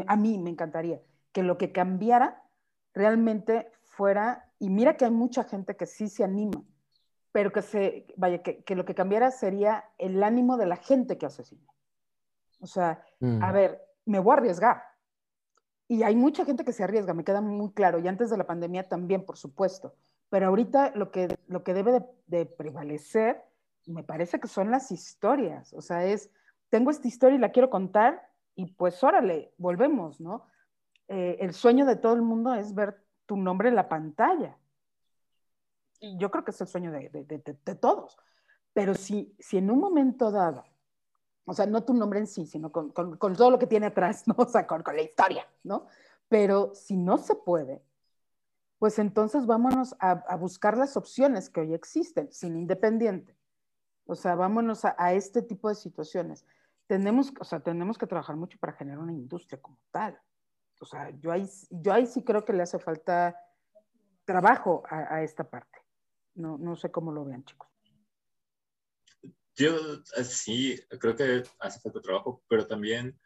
[0.06, 1.00] a mí me encantaría
[1.32, 2.42] que lo que cambiara
[2.92, 6.64] realmente fuera, y mira que hay mucha gente que sí se anima,
[7.32, 11.26] pero que se, vaya, que, lo que cambiara sería el ánimo de la gente que
[11.26, 11.66] hace cine.
[12.60, 13.52] O sea, a mm.
[13.52, 14.82] ver, me voy a arriesgar.
[15.88, 18.46] Y hay mucha gente que se arriesga, me queda muy claro, y antes de la
[18.46, 19.94] pandemia también, por supuesto.
[20.28, 23.42] Pero ahorita lo que, lo que debe de, prevalecer,
[23.86, 25.72] me parece que son las historias.
[25.72, 26.30] O sea, es,
[26.68, 30.46] tengo esta historia y la quiero contar, y pues órale, volvemos, ¿no?
[31.08, 34.56] Eh, el sueño de todo el mundo es ver tu nombre en la pantalla.
[36.00, 38.18] Y yo creo que es el sueño de, de, todos.
[38.72, 40.64] Pero si, si en un momento dado,
[41.44, 43.86] o sea, no tu nombre en sí, sino con, con, con todo lo que tiene
[43.86, 44.34] atrás, ¿no?
[44.38, 45.86] O sea, con, con, la historia, ¿no?
[46.28, 47.82] Pero si no se puede,
[48.78, 53.36] pues entonces vámonos a, a buscar las opciones que hoy existen, sin independiente.
[54.06, 56.46] O sea, vámonos a, a, este tipo de situaciones.
[56.86, 60.18] Tenemos, o sea, tenemos que trabajar mucho para generar una industria como tal
[60.80, 63.38] o sea, yo ahí, yo ahí sí creo que le hace falta
[64.24, 65.78] trabajo a, esta parte.
[66.40, 67.68] No, no sé cómo lo vean, chicos.
[69.54, 69.76] Yo
[70.16, 73.18] eh, sí, creo que hace falta trabajo, pero también,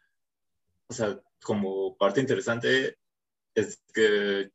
[0.87, 2.97] o sea, como parte interesante
[3.53, 4.51] es que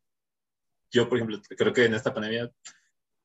[0.91, 2.51] yo, por ejemplo, creo que en esta pandemia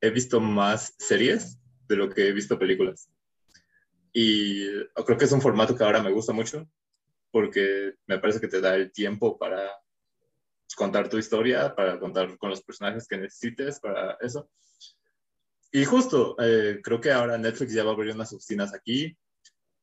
[0.01, 3.11] he visto más series de lo que he visto películas.
[4.13, 4.65] Y
[5.05, 6.67] creo que es un formato que ahora me gusta mucho
[7.29, 9.69] porque me parece que te da el tiempo para
[10.75, 14.49] contar tu historia, para contar con los personajes que necesites, para eso.
[15.71, 19.17] Y justo, eh, creo que ahora Netflix ya va a abrir unas oficinas aquí.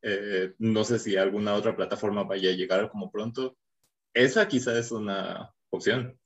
[0.02, 3.56] Eh, no sé si alguna otra plataforma vaya a llegar como pronto.
[4.12, 6.18] Esa quizá es una opción.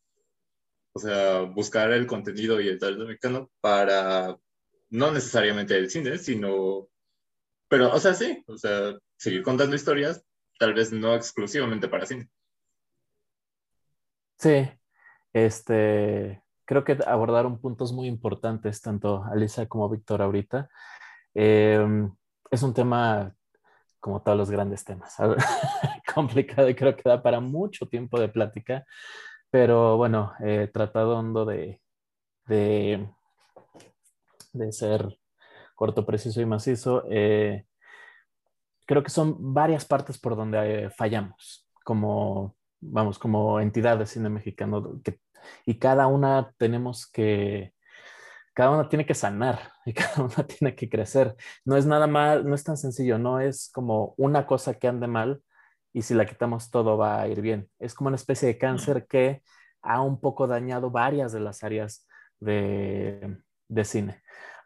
[0.92, 4.37] O sea, buscar el contenido y el talento mexicano para
[4.90, 6.88] no necesariamente el cine, sino...
[7.68, 10.25] Pero, o sea, sí, o sea, seguir contando historias,
[10.59, 12.29] tal vez no exclusivamente para cine.
[14.38, 14.68] Sí,
[15.33, 20.69] este, creo que abordaron puntos muy importantes, tanto Alisa como Víctor ahorita.
[21.33, 22.13] Em,
[22.51, 23.35] es un tema,
[23.99, 25.17] como todos los grandes temas,
[26.15, 28.85] complicado y creo que da para mucho tiempo de plática.
[29.51, 31.81] Pero bueno, he tratado de,
[32.47, 33.09] de,
[34.53, 35.19] de ser
[35.75, 37.05] corto, preciso y macizo.
[37.09, 37.65] Eh,
[38.85, 44.29] creo que son varias partes por donde eh, fallamos, como, vamos, como entidad de cine
[44.29, 45.01] mexicano,
[45.66, 47.72] y cada una tenemos que,
[48.55, 51.37] cada una tiene que sanar y cada una tiene que crecer.
[51.64, 55.07] No es nada mal, no es tan sencillo, no es como una cosa que ande
[55.07, 55.42] mal
[55.92, 57.70] y si la quitamos todo va a ir bien.
[57.79, 59.42] Es como una especie de cáncer que
[59.83, 62.07] ha un poco dañado varias de las áreas
[62.40, 64.22] de, de cine.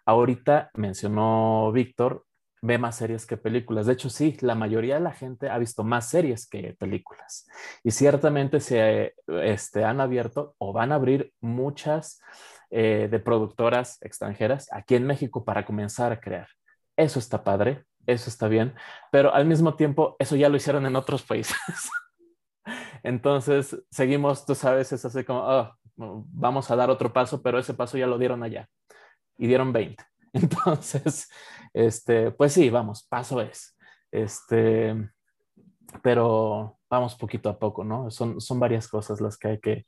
[0.07, 2.25] Ahorita mencionó Víctor
[2.63, 3.87] ve más series que películas.
[3.87, 7.47] De hecho, sí, la mayoría de la gente ha visto más series que películas.
[7.83, 12.21] Y ciertamente se este, han abierto o van a abrir muchas
[12.71, 16.49] eh, de productoras extranjeras aquí en México para comenzar a crear.
[16.97, 18.75] Eso está padre, eso está bien,
[19.11, 21.57] pero al mismo tiempo eso ya lo hicieron en otros países.
[23.03, 27.75] Entonces, seguimos, tú sabes, es así como, oh, vamos a dar otro paso, pero ese
[27.75, 28.69] paso ya lo dieron allá
[29.37, 30.12] y dieron 20.
[30.35, 31.29] Entonces,
[31.73, 33.77] este, pues sí, vamos, paso es.
[34.11, 34.95] Este,
[36.03, 38.11] pero vamos poquito a poco, ¿no?
[38.11, 39.87] Son, son varias cosas las que hay que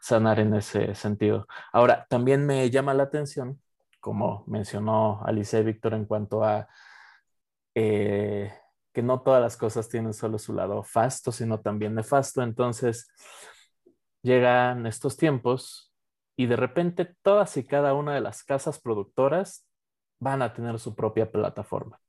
[0.00, 1.46] sanar en ese sentido.
[1.72, 3.60] Ahora, también me llama la atención,
[4.00, 6.68] como mencionó Alicia y Víctor en cuanto a
[7.74, 8.52] eh,
[8.92, 12.42] que no todas las cosas tienen solo su lado fasto, sino también nefasto.
[12.42, 13.08] Entonces,
[14.22, 15.92] llegan estos tiempos
[16.36, 19.65] y de repente todas y cada una de las casas productoras
[20.18, 22.00] van a tener su propia plataforma.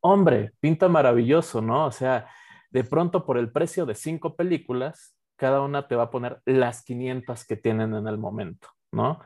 [0.00, 1.86] Hombre, pinta maravilloso, ¿no?
[1.86, 2.28] O sea,
[2.70, 6.82] de pronto por el precio de cinco películas, cada una te va a poner las
[6.84, 9.20] 500 que tienen en el momento, ¿no?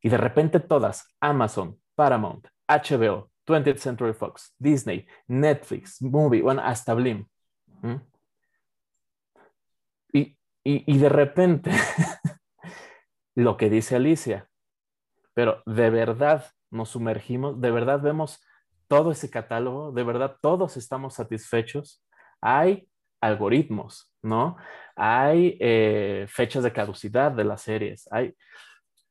[0.00, 6.94] Y de repente todas, Amazon, Paramount, HBO, 20th Century Fox, Disney, Netflix, Movie, bueno, hasta
[6.94, 7.26] Blim.
[10.12, 11.70] Y, y de repente,
[13.34, 14.48] lo que dice Alicia,
[15.34, 18.40] pero de verdad nos sumergimos, de verdad vemos
[18.88, 22.04] todo ese catálogo, de verdad todos estamos satisfechos.
[22.40, 22.88] Hay
[23.20, 24.56] algoritmos, ¿no?
[24.96, 28.34] Hay eh, fechas de caducidad de las series, hay,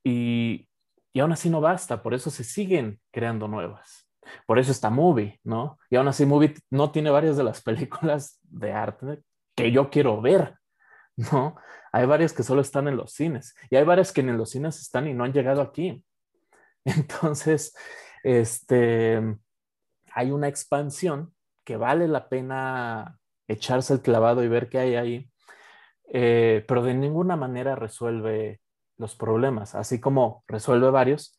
[0.04, 0.68] y,
[1.12, 4.08] y aún así no basta, por eso se siguen creando nuevas.
[4.46, 5.78] Por eso está Movie, ¿no?
[5.90, 9.22] Y aún así Movie no tiene varias de las películas de arte
[9.56, 10.56] que yo quiero ver,
[11.16, 11.56] ¿no?
[11.92, 14.80] Hay varias que solo están en los cines y hay varias que en los cines
[14.80, 16.04] están y no han llegado aquí.
[16.96, 17.74] Entonces,
[18.22, 19.20] este,
[20.12, 23.18] hay una expansión que vale la pena
[23.48, 25.30] echarse el clavado y ver qué hay ahí,
[26.12, 28.60] eh, pero de ninguna manera resuelve
[28.96, 31.38] los problemas, así como resuelve varios,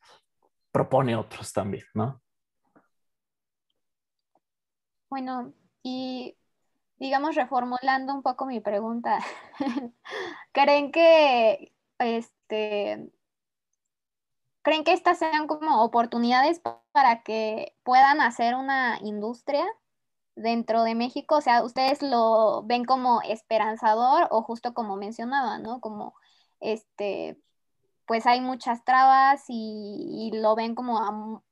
[0.72, 2.22] propone otros también, ¿no?
[5.10, 5.54] Bueno,
[5.84, 6.38] y
[6.98, 9.20] digamos reformulando un poco mi pregunta,
[10.52, 13.10] ¿creen que este
[14.66, 16.60] ¿Creen que estas sean como oportunidades
[16.92, 19.64] para que puedan hacer una industria
[20.36, 21.36] dentro de México?
[21.36, 25.82] O sea, ¿ustedes lo ven como esperanzador o justo como mencionaba, ¿no?
[25.82, 26.16] Como,
[26.62, 27.40] este,
[28.08, 31.44] pues hay muchas trabas y, lo ven como a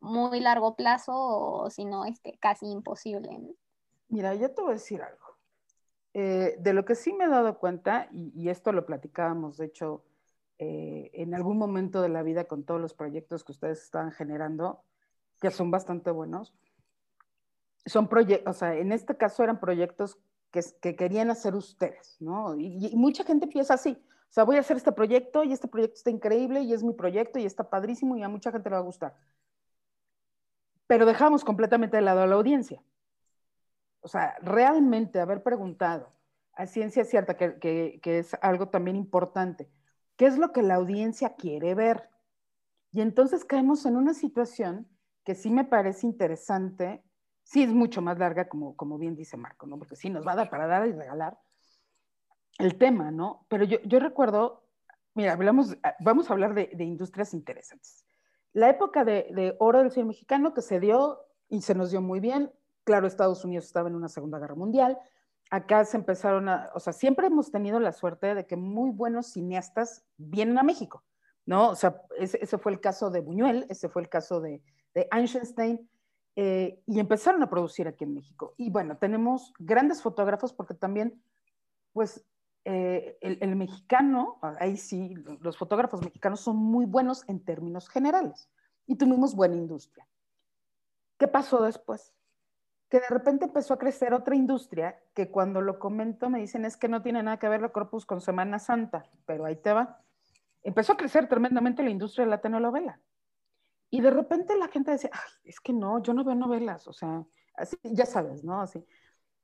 [0.00, 3.40] muy largo plazo o si no, este, casi imposible.
[4.08, 5.38] Mira, yo te voy a decir algo.
[6.12, 10.04] Eh, de lo que sí me he dado cuenta, y esto lo platicábamos, de hecho,
[10.62, 14.84] eh, en algún momento de la vida con todos los proyectos que ustedes están generando,
[15.40, 16.54] que son bastante buenos.
[17.86, 20.18] Son proyectos, o sea, en este caso eran proyectos
[20.50, 22.56] que, que querían hacer ustedes, ¿no?
[22.58, 25.94] Y, mucha gente piensa así, o sea, voy a hacer este proyecto y este proyecto
[25.94, 28.82] está increíble y es mi proyecto y está padrísimo y a mucha gente le va
[28.82, 29.16] a gustar.
[30.86, 32.82] Pero dejamos completamente de lado a la audiencia.
[34.02, 36.12] O sea, realmente haber preguntado
[36.52, 39.70] a ciencia cierta, que, que, que es algo también importante,
[40.20, 42.10] ¿Qué es lo que la audiencia quiere ver?
[42.92, 44.86] Y entonces caemos en una situación
[45.24, 47.02] que sí me parece interesante,
[47.42, 49.78] sí es mucho más larga, como, como bien dice Marco, ¿no?
[49.78, 51.38] Porque sí nos va a dar para dar y regalar
[52.58, 53.46] el tema, ¿no?
[53.48, 54.68] Pero yo, yo recuerdo,
[55.14, 58.04] mira, hablamos, vamos a hablar de, industrias interesantes.
[58.52, 61.18] La época de, oro del cine mexicano que se dio
[61.48, 62.52] y se nos dio muy bien,
[62.84, 64.98] claro, Estados Unidos estaba en una Segunda Guerra Mundial,
[65.50, 69.26] acá se empezaron a, o sea, siempre hemos tenido la suerte de que muy buenos
[69.26, 71.04] cineastas vienen a México,
[71.44, 71.70] ¿no?
[71.70, 74.62] O sea, ese, fue el caso de Buñuel, ese fue el caso de,
[74.94, 75.90] de Einstein,
[76.36, 78.54] eh, y empezaron a producir aquí en México.
[78.56, 81.20] Y bueno, tenemos grandes fotógrafos porque también,
[81.92, 82.24] pues,
[82.64, 88.48] eh, el, el, mexicano, ahí sí, los fotógrafos mexicanos son muy buenos en términos generales
[88.86, 90.06] y tuvimos buena industria.
[91.18, 92.14] ¿Qué pasó después?
[92.90, 96.76] Que de repente empezó a crecer otra industria que cuando lo comento me dicen es
[96.76, 100.02] que no tiene nada que ver la Corpus con Semana Santa, pero ahí te va.
[100.62, 103.00] Empezó a crecer tremendamente la industria de la telenovela.
[103.90, 106.92] Y de repente la gente decía, Ay, es que no, yo no veo novelas, o
[106.92, 107.24] sea,
[107.56, 108.60] así, ya sabes, ¿no?
[108.60, 108.84] Así,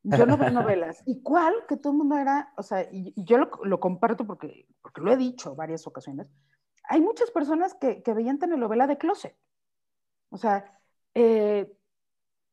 [0.03, 1.03] yo no veo novelas.
[1.07, 1.55] ¿Y cuál?
[1.68, 5.16] Que todo el mundo era, o sea, yo lo, lo, comparto porque, porque lo he
[5.16, 6.28] dicho varias ocasiones,
[6.88, 9.36] hay muchas personas que, que veían telenovela de closet.
[10.30, 10.76] O sea,
[11.14, 11.75] eh,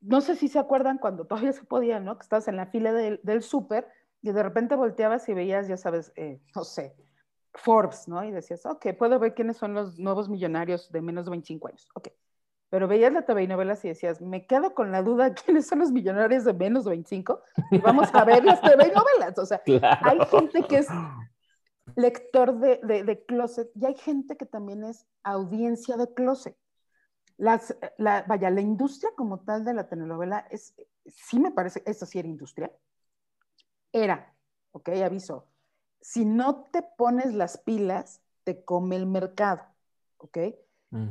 [0.04, 2.18] no sé si se acuerdan cuando todavía se podía, ¿no?
[2.18, 3.88] Que estabas en la fila del, del súper
[4.22, 6.96] y de repente volteabas y veías, ya sabes, eh, no sé,
[7.54, 8.24] Forbes, ¿no?
[8.24, 11.88] Y decías, ok, puedo ver quiénes son los nuevos millonarios de menos de 25 años.
[11.94, 12.08] Ok.
[12.70, 15.80] Pero veías la TV y novelas y decías, me quedo con la duda quiénes son
[15.80, 17.42] los millonarios de menos de 25
[17.72, 19.38] y vamos a ver las TV y novelas.
[19.38, 19.62] O sea,
[20.02, 20.88] hay gente que es
[21.96, 26.58] lector de, de, de, closet y hay gente que también es audiencia de closet.
[27.38, 30.76] Las, la, vaya, la industria como tal de la telenovela es,
[31.06, 32.72] sí me parece, eso sí era industria.
[33.92, 34.34] Era,
[34.72, 35.48] ok, aviso,
[36.02, 39.64] si no te pones las pilas, te come el mercado,
[40.18, 40.38] ok.
[40.92, 41.10] Mm.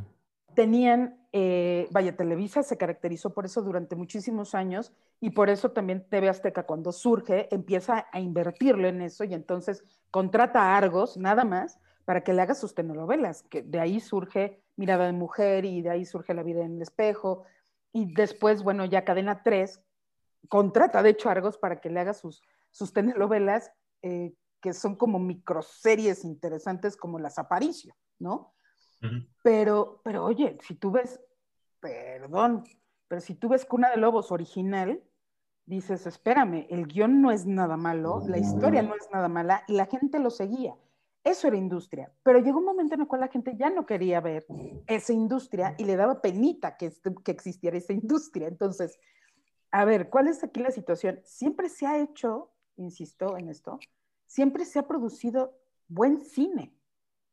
[0.55, 6.07] Tenían, eh, vaya, Televisa se caracterizó por eso durante muchísimos años y por eso también
[6.11, 11.45] TV Azteca cuando surge empieza a invertirlo en eso y entonces contrata a Argos, nada
[11.45, 15.83] más, para que le haga sus telenovelas, que de ahí surge Mirada de Mujer y
[15.83, 17.45] de ahí surge La vida en el espejo.
[17.93, 19.81] Y después, bueno, ya Cadena 3
[20.49, 23.73] contrata, de hecho, Argos para que le haga sus, sus telenovelas,
[24.03, 28.55] eh, que son como microseries interesantes como Las Aparicio, ¿no?
[29.43, 31.21] pero, pero oye, si tú ves,
[31.81, 32.63] perdón,
[33.09, 35.03] pero si tú ves Cuna de Lobos original,
[35.67, 39.73] dices, espérame, el guion no es nada malo, la historia no es nada mala, y
[39.73, 40.77] la gente lo seguía.
[41.25, 44.21] Eso era industria, pero llegó un momento en el cual la gente ya no quería
[44.21, 44.45] ver
[44.87, 48.49] esa industria y le daba penita que, este, que existiera esa industria.
[48.49, 48.99] Entonces,
[49.71, 51.21] a ver, ¿cuál es aquí la situación?
[51.23, 53.79] Siempre se ha hecho, insisto en esto,
[54.27, 55.57] siempre se ha producido
[55.87, 56.75] buen cine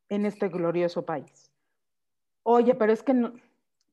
[0.09, 1.51] en este glorioso país.
[2.43, 3.33] Oye, pero es que no,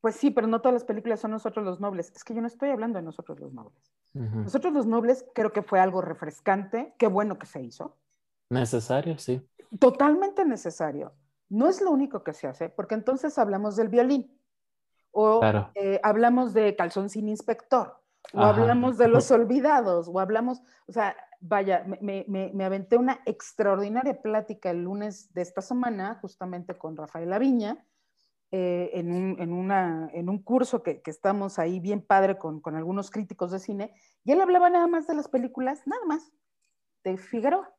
[0.00, 2.12] pues sí, pero no todas las películas son nosotros los nobles.
[2.14, 3.92] Es que yo no estoy hablando de nosotros los nobles.
[4.14, 7.96] Nosotros los nobles creo que fue algo refrescante, qué bueno que se hizo.
[8.50, 9.42] Necesario, sí
[9.78, 11.12] totalmente necesario.
[11.48, 14.38] No es lo único que se hace, porque entonces hablamos del violín,
[15.12, 15.40] o
[15.74, 21.16] eh, hablamos de calzón sin inspector, o hablamos de los olvidados, o hablamos, o sea,
[21.40, 26.96] vaya, me, me, me, aventé una extraordinaria plática el lunes de esta semana, justamente con
[26.96, 27.86] Rafael Aviña,
[28.50, 32.60] eh, en, un, en, una, en, un, curso que, que, estamos ahí bien padre con,
[32.60, 33.94] con algunos críticos de cine,
[34.24, 36.32] y él hablaba nada más de las películas, nada más,
[37.04, 37.75] de Figueroa.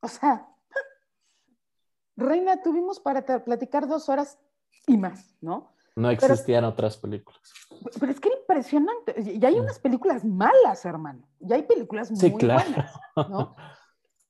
[0.00, 0.46] O sea,
[2.16, 4.38] Reina, tuvimos para platicar dos horas
[4.86, 5.72] y más, ¿no?
[5.96, 7.40] No existían otras películas.
[7.98, 9.14] Pero es que era impresionante.
[9.20, 11.28] Y hay unas películas malas, hermano.
[11.40, 12.92] Y hay películas muy buenas,
[13.28, 13.54] ¿no?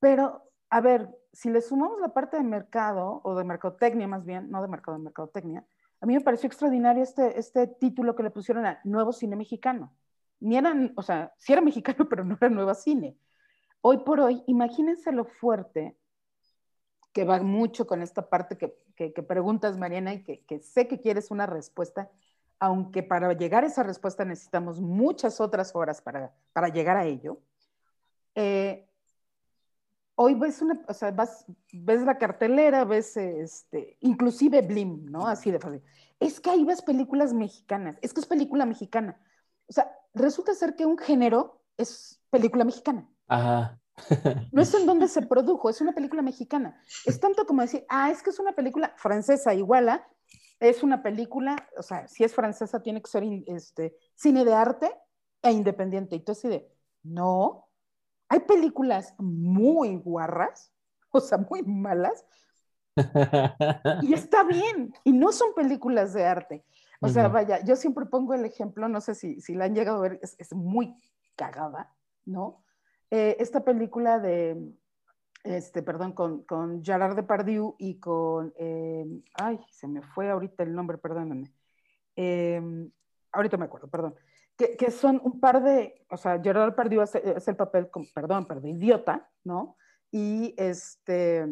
[0.01, 4.51] Pero, a ver, si le sumamos la parte de mercado, o de mercadotecnia más bien,
[4.51, 5.65] no de mercado, de mercadotecnia,
[6.01, 9.93] a mí me pareció extraordinario este, este título que le pusieron a Nuevo Cine Mexicano.
[10.41, 13.17] Ni eran, o sea, sí era mexicano, pero no era Nueva Cine.
[13.83, 15.97] Hoy por hoy, imagínense lo fuerte
[17.13, 21.01] que va mucho con esta parte que, que, preguntas, Mariana, y que, que, sé que
[21.01, 22.11] quieres una respuesta,
[22.59, 27.41] aunque para llegar a esa respuesta necesitamos muchas otras horas para, para llegar a ello.
[28.35, 28.87] Eh,
[30.15, 35.27] hoy ves una, o sea, vas, ves la cartelera, ves este, inclusive Blim, ¿no?
[35.27, 35.83] Así de fácil.
[36.21, 39.19] Es que ahí ves películas mexicanas, es que es película mexicana.
[39.67, 43.09] O sea, resulta ser que un género es película mexicana.
[43.31, 43.79] Ajá.
[44.53, 46.81] No es en donde se produjo, es una película mexicana.
[47.05, 50.09] Es tanto como decir, ah, es que es una película francesa, iguala,
[50.59, 54.91] es una película, o sea, si es francesa tiene que ser este, cine de arte
[55.43, 56.17] e independiente.
[56.17, 56.67] Y tú así de,
[57.03, 57.69] no,
[58.29, 60.73] hay películas muy guarras,
[61.11, 62.25] o sea, muy malas,
[64.03, 66.65] y está bien, y no son películas de arte.
[67.03, 69.99] O sea, vaya, yo siempre pongo el ejemplo, no sé si, si la han llegado
[69.99, 70.95] a ver, es, es muy
[71.35, 71.95] cagada,
[72.27, 72.63] ¿no?
[73.11, 74.57] Eh, esta película de,
[75.43, 79.05] este, perdón, con, con Gerard Depardieu y con, eh,
[79.35, 81.53] ay, se me fue ahorita el nombre, perdónenme.
[82.17, 82.61] Eh,
[83.33, 84.15] ahorita me acuerdo, perdón.
[84.57, 88.47] Que, que, son un par de, o sea, Gerard Depardieu hace, el papel, con, perdón,
[88.47, 89.77] perdón, idiota, ¿no?
[90.13, 91.47] Y este,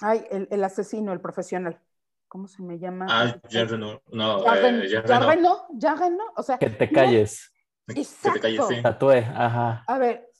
[0.00, 1.80] ay, el, el asesino, el profesional.
[2.28, 3.06] ¿Cómo se me llama?
[3.10, 4.00] Ah, Jean Reno.
[4.10, 4.88] No, Jean
[5.22, 5.66] Reno.
[5.74, 6.56] Jean Reno, o sea.
[6.56, 7.52] Que te calles.
[7.88, 8.40] Exacto.
[8.40, 8.82] Que te calles, sí.
[8.82, 9.84] Tatúe, ajá.
[9.86, 10.31] A ver,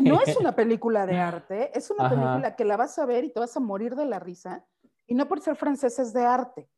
[0.00, 3.32] no es una película de arte, es una película que la vas a ver y
[3.32, 4.64] te vas a morir de la risa.
[5.06, 6.68] Y no por ser francesa es de arte.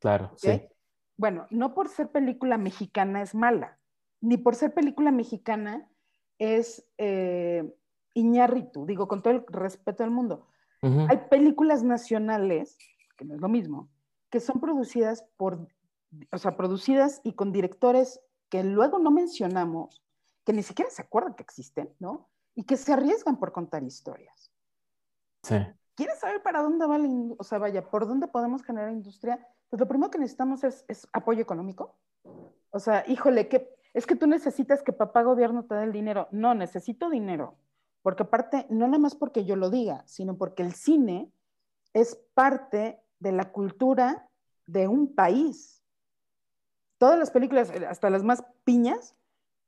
[0.00, 0.68] Claro, sí.
[1.16, 3.78] Bueno, no por ser película mexicana es mala.
[4.20, 5.88] ni por ser película mexicana
[6.38, 7.72] es eh,
[8.14, 10.48] Iñárritu, digo, con todo el respeto del mundo.
[11.08, 12.78] Hay películas nacionales,
[13.16, 13.90] que no es lo mismo,
[14.30, 15.66] que son producidas por,
[16.30, 20.04] o sea, producidas y con directores que luego no mencionamos,
[20.46, 22.30] que ni siquiera se acuerdan que existen, ¿no?
[22.54, 24.52] Y que se arriesgan por contar historias.
[25.42, 25.56] Sí.
[25.96, 29.44] ¿Quieres saber para dónde va la o sea, vaya, por dónde podemos generar industria?
[29.68, 31.96] Pues lo primero que necesitamos es, es apoyo económico.
[32.70, 36.28] O sea, híjole, que es que tú necesitas que papá gobierno te dé el dinero.
[36.30, 37.56] No, necesito dinero.
[38.02, 41.32] Porque aparte, no nada más porque yo lo diga, sino porque el cine
[41.92, 44.28] es parte de la cultura
[44.66, 45.82] de un país.
[46.98, 49.15] Todas las películas, hasta las más piñas,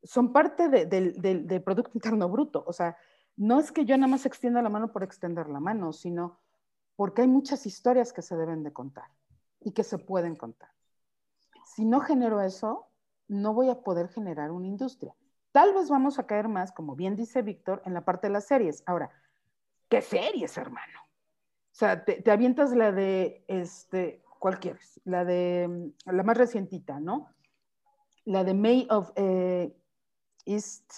[0.02, 2.64] son parte del Producto Interno Bruto.
[2.66, 2.96] O sea,
[3.36, 6.40] no es que yo nada más extienda la mano por extender la mano, sino
[6.96, 9.08] porque hay muchas historias que se deben de contar
[9.60, 10.70] y que se pueden contar.
[11.64, 12.88] Si no genero eso,
[13.28, 15.14] no voy a poder generar una industria.
[15.52, 18.46] Tal vez vamos a caer más, como bien dice Víctor, en la parte de las
[18.46, 18.82] series.
[18.86, 19.10] Ahora,
[19.88, 20.98] ¿qué series, hermano?
[21.00, 25.00] O sea, te, avientas la de, este, ¿cuál quieres?
[25.04, 27.28] La de, mm, la más recientita, ¿no?
[28.24, 29.76] La de May of eh,
[30.48, 30.90] East,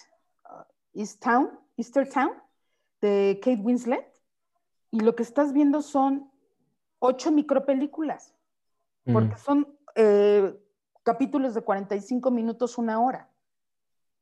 [0.48, 0.62] uh,
[0.94, 2.32] East Town, Easter Town,
[3.00, 4.06] de Kate Winslet.
[4.92, 6.30] Y lo que estás viendo son
[6.98, 8.34] ocho micropelículas,
[9.04, 9.38] porque mm.
[9.38, 10.60] son eh,
[11.02, 13.30] capítulos de 45 minutos, una hora.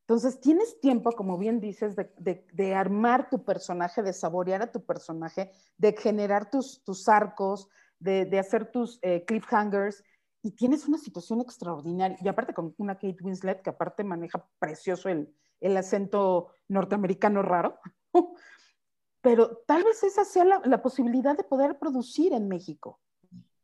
[0.02, 5.52] Entonces, tienes tiempo, como bien dices, de, armar tu personaje, de saborear a tu personaje,
[5.76, 7.68] de generar tus, tus arcos,
[7.98, 10.02] de, hacer tus eh, cliffhangers,
[10.42, 12.16] y tienes una situación extraordinaria.
[12.20, 17.78] Y aparte con una Kate Winslet, que aparte maneja precioso el, acento norteamericano raro.
[19.20, 23.00] Pero tal vez esa sea la, la posibilidad de poder producir en México.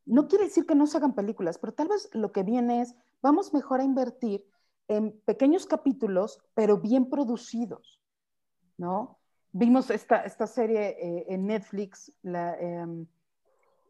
[0.04, 2.94] No quiere decir que no se hagan películas, pero tal vez lo que viene es,
[3.22, 4.44] vamos mejor a invertir
[4.88, 8.02] en pequeños capítulos, pero bien producidos,
[8.76, 9.18] ¿no?
[9.52, 13.06] Vimos esta, esta serie eh, en Netflix, la, em,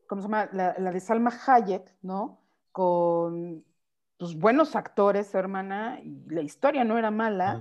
[0.06, 0.48] ¿cómo se llama?
[0.52, 2.43] La, de Salma Hayek, ¿no?
[2.74, 3.64] Con
[4.16, 7.60] pues, buenos actores, hermana, y la historia no era mala,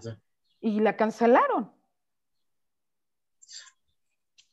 [0.59, 1.71] y la cancelaron.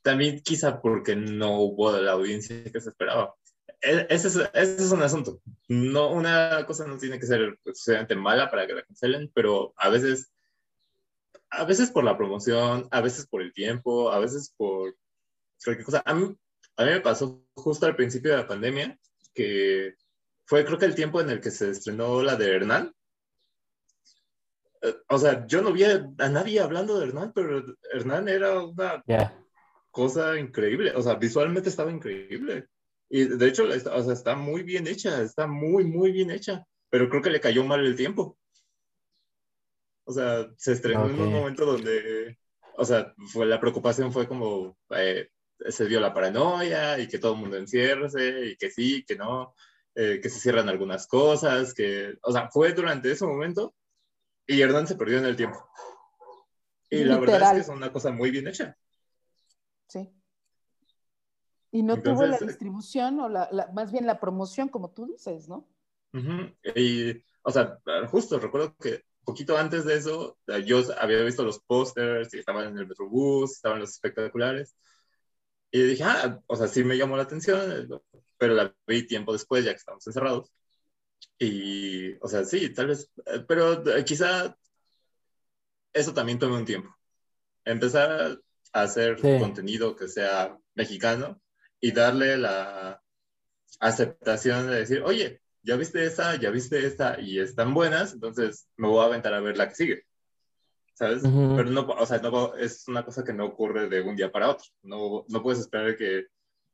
[0.03, 3.35] También quizá porque no hubo la audiencia que se esperaba.
[3.81, 5.41] E, ese es, ese es un asunto.
[5.69, 9.89] No, una cosa no tiene que ser suficientemente mala para que la cancelen, pero a
[9.89, 10.31] veces,
[11.49, 14.95] a veces por la promoción, a veces por el tiempo, a veces por
[15.65, 16.03] cualquier cosa.
[16.05, 16.37] A mí,
[16.77, 18.99] a mí me pasó justo al principio de la pandemia,
[19.33, 19.95] que
[20.51, 22.93] fue creo que el tiempo en el que se estrenó la de Hernán.
[24.83, 25.99] Eh, o sea, yo no vi a,
[26.29, 29.01] nadie hablando de Hernán, pero Hernán era una
[29.93, 30.93] cosa increíble.
[30.97, 32.67] O sea, visualmente estaba increíble.
[33.09, 37.09] Y de hecho, o sea, está muy bien hecha, está muy, muy bien hecha, pero
[37.09, 38.37] creo que le cayó mal el tiempo.
[40.03, 42.37] O sea, se estrenó en un momento donde,
[42.77, 45.29] o sea, fue, la preocupación fue como, eh,
[45.69, 48.09] se dio la paranoia y que todo el mundo encierre
[48.49, 49.55] y que sí, que no,
[49.95, 53.75] eh, que se cierran algunas cosas, que, o sea, fue durante ese momento
[54.47, 55.69] y Hernán se perdió en el tiempo.
[56.89, 58.77] Y la verdad es que es una cosa muy bien hecha.
[59.89, 60.11] Sí.
[61.73, 65.69] Y no tuvo la distribución o la, más bien la promoción, como tú dices, ¿no?
[66.75, 67.13] Y,
[67.43, 67.79] o sea,
[68.11, 72.79] justo recuerdo que poquito antes de eso, yo había visto los pósters y estaban en
[72.79, 74.75] el Metrobús, estaban los espectaculares.
[75.71, 77.89] Y dije, ah, o sea, sí me llamó la atención,
[78.37, 80.53] pero la vi tiempo después, ya que estábamos encerrados.
[81.39, 83.11] Y, o sea, sí, tal vez,
[83.47, 84.57] pero quizá
[85.93, 86.95] eso también tome un tiempo.
[87.65, 88.41] Empezar
[88.73, 91.41] a hacer contenido que sea mexicano
[91.81, 93.03] y darle la
[93.79, 98.89] aceptación de decir, oye, ya viste esa, ya viste esta y están buenas, entonces me
[98.89, 100.05] voy a aventar a ver la que sigue.
[101.01, 101.23] ¿Sabes?
[101.23, 104.51] Pero no, o sea, no, es una cosa que no ocurre de un día para
[104.51, 104.67] otro.
[104.83, 106.27] No, no puedes esperar que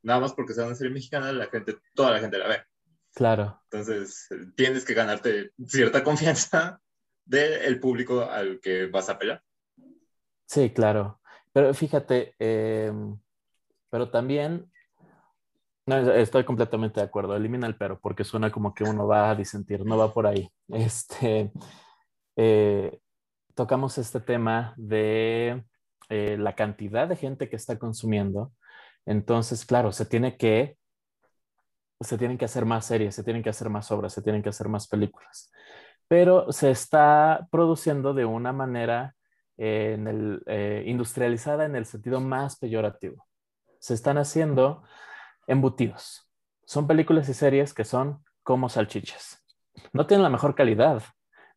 [0.02, 2.56] nada más porque sea una serie mexicana, la gente, toda la gente la ve.
[3.14, 3.62] Claro.
[3.70, 6.80] Entonces, tienes que ganarte cierta confianza
[7.24, 9.44] del público al que vas a pelear.
[10.44, 11.20] Sí, claro.
[11.52, 13.16] Pero fíjate, em,
[13.88, 14.68] pero también
[15.86, 17.36] no, estoy completamente de acuerdo.
[17.36, 20.50] Elimina el pero porque suena como que uno va a disentir, no va por ahí.
[20.68, 21.52] Este,
[22.34, 22.98] eh,
[23.56, 25.64] tocamos este tema de
[26.10, 28.52] eh, la cantidad de gente que está consumiendo.
[29.06, 30.78] Entonces, claro, se tiene que,
[32.00, 34.50] se tienen que hacer más series, se tienen que hacer más obras, se tienen que
[34.50, 35.50] hacer más películas.
[36.06, 39.16] Pero se está produciendo de una manera
[39.56, 43.26] en el, eh, industrializada en el sentido más peyorativo.
[43.80, 44.82] Se están haciendo
[45.46, 46.30] embutidos.
[46.66, 49.42] Son películas y series que son como salchichas.
[49.94, 51.02] No tienen la mejor calidad,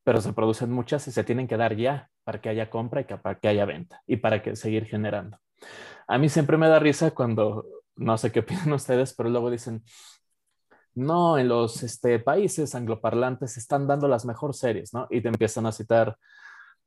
[0.03, 3.03] pero se producen muchas y se tienen que dar ya para que haya compra y
[3.03, 5.37] para que haya venta y para que seguir generando.
[6.07, 9.83] A mí siempre me da risa cuando, no sé qué opinan ustedes, pero luego dicen,
[10.95, 15.07] no, en los este, países angloparlantes están dando las mejores series, ¿no?
[15.09, 16.17] Y te empiezan a citar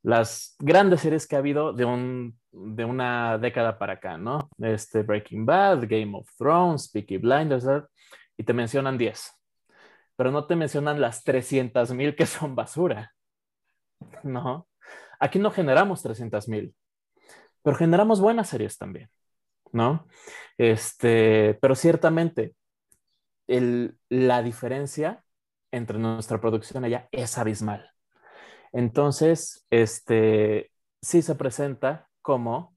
[0.03, 4.49] las grandes series que ha habido de, un, de una década para acá, ¿no?
[4.59, 7.65] Este Breaking Bad, Game of Thrones, Peaky Blinders,
[8.37, 9.31] y te mencionan 10,
[10.15, 13.13] pero no te mencionan las 300 mil que son basura,
[14.23, 14.67] ¿no?
[15.19, 16.75] Aquí no generamos 300 mil,
[17.61, 19.09] pero generamos buenas series también,
[19.71, 20.07] ¿no?
[20.57, 22.53] Este, pero ciertamente
[23.47, 25.23] la diferencia
[25.71, 27.91] entre nuestra producción allá es abismal.
[28.71, 32.75] Entonces, este, sí se presenta como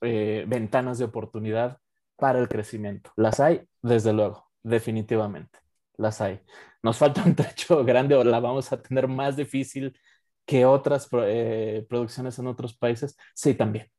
[0.00, 1.78] eh, ventanas de oportunidad
[2.16, 3.12] para el crecimiento.
[3.16, 5.58] Las hay, desde luego, definitivamente,
[5.96, 6.40] las hay.
[6.82, 9.98] Nos falta un trecho grande o la vamos a tener más difícil
[10.44, 13.90] que otras eh, producciones en otros países, sí también.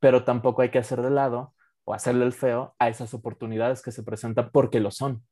[0.00, 1.54] Pero tampoco hay que hacer de lado
[1.84, 5.22] o hacerle el feo a esas oportunidades que se presentan porque lo son.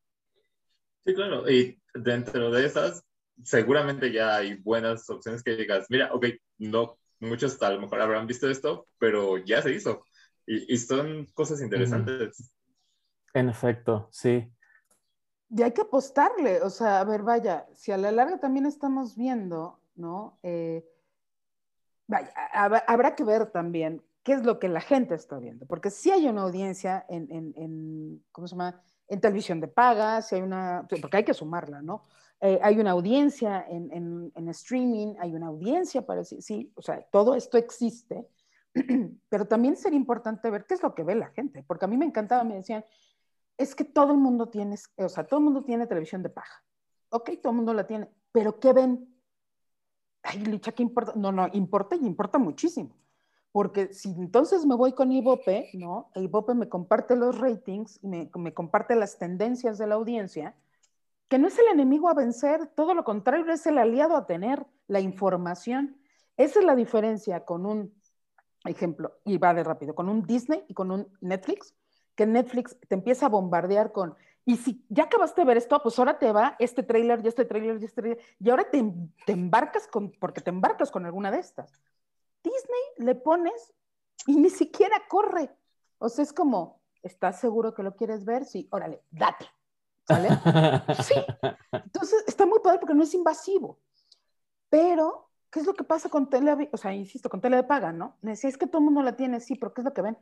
[1.04, 1.48] Sí, claro.
[1.50, 3.04] Y dentro de esas,
[3.44, 6.26] seguramente ya hay buenas opciones que digas, mira, ok,
[6.58, 10.04] no, muchos a lo mejor habrán visto esto, pero ya se hizo.
[10.46, 12.52] Y, son cosas interesantes.
[13.34, 14.48] En efecto, sí.
[15.48, 19.16] Y hay que apostarle, o sea, a ver, vaya, si a la larga también estamos
[19.16, 20.38] viendo ¿no?
[20.42, 20.84] Eh,
[22.06, 22.32] vaya,
[22.86, 26.28] habrá que ver también qué es lo que la gente está viendo, porque si hay
[26.28, 28.80] una audiencia en, en, ¿cómo se llama?
[29.08, 32.02] En televisión de paga, si hay una, porque hay que sumarla, ¿no?
[32.40, 37.00] Eh, hay una audiencia en, en, streaming, hay una audiencia para sí, sí, o sea,
[37.10, 38.28] todo esto existe,
[39.30, 41.96] pero también sería importante ver qué es lo que ve la gente, porque a mí
[41.96, 42.84] me encantaba, me decían,
[43.58, 46.64] es que todo el mundo tiene, o sea, todo el mundo tiene televisión de paga,
[47.10, 49.16] ok, todo el mundo la tiene, pero ¿qué ven?
[50.26, 51.12] ay, Licha, ¿qué importa?
[51.14, 52.96] No, no, importa y importa muchísimo.
[53.52, 56.10] Porque si entonces me voy con Ibope, ¿no?
[56.14, 60.54] Ibope me comparte los ratings, me, me comparte las tendencias de la audiencia,
[61.28, 64.66] que no es el enemigo a vencer, todo lo contrario, es el aliado a tener
[64.88, 65.96] la información.
[66.36, 67.94] Esa es la diferencia con un
[68.64, 71.74] ejemplo, y va de rápido, con un Disney y con un Netflix,
[72.16, 74.16] que Netflix te empieza a bombardear con
[74.48, 77.44] y si ya acabaste de ver esto, pues ahora te va este trailer y este
[77.44, 78.80] trailer y este trailer, y ahora te,
[79.26, 81.72] te embarcas con, porque te embarcas con alguna de estas.
[82.44, 83.74] Disney le pones
[84.24, 85.50] y ni siquiera corre.
[85.98, 88.44] O sea, es como, ¿estás seguro que lo quieres ver?
[88.44, 89.46] Sí, órale, date.
[90.06, 90.28] ¿Sale?
[91.02, 91.14] Sí.
[91.72, 93.80] Entonces, está muy padre porque no es invasivo.
[94.68, 96.70] Pero, ¿qué es lo que pasa con tele?
[96.72, 98.16] O sea, insisto, con tele de paga, ¿no?
[98.36, 100.16] Si es que todo el mundo la tiene, sí, pero ¿qué es lo que ven?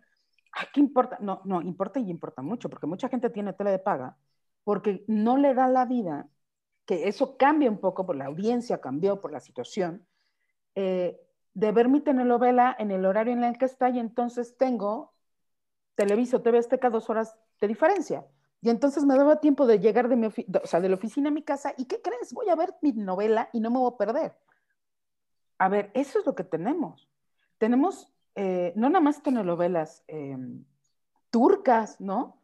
[0.73, 1.19] ¿Qué importa?
[1.21, 4.17] No, no, importa y importa mucho, porque mucha gente tiene tele de paga
[4.65, 6.29] porque no le da la vida,
[6.87, 10.07] que eso cambia un poco, por la audiencia cambió por la situación,
[10.75, 11.21] eh,
[11.53, 15.13] de ver mi telenovela en el horario en el que está y entonces tengo
[15.95, 18.27] Televiso, TV Azteca dos horas de diferencia.
[18.61, 21.33] Y entonces me daba tiempo de llegar de, mi o sea, de la oficina a
[21.33, 22.33] mi casa y ¿qué crees?
[22.33, 24.37] Voy a ver mi novela y no me voy a perder.
[25.59, 27.09] A ver, eso es lo que tenemos.
[27.59, 30.37] Tenemos eh, no nada más telenovelas eh,
[31.31, 32.41] turcas, ¿no?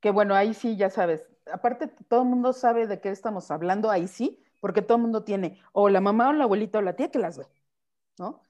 [0.00, 3.90] Que bueno, ahí sí, ya sabes, aparte todo el mundo sabe de qué estamos hablando,
[3.90, 6.96] ahí sí, porque todo el mundo tiene o la mamá o la abuelita o la
[6.96, 7.46] tía que las ve,
[8.18, 8.40] ¿no?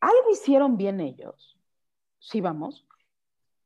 [0.00, 1.58] Algo hicieron bien ellos,
[2.18, 2.86] sí vamos,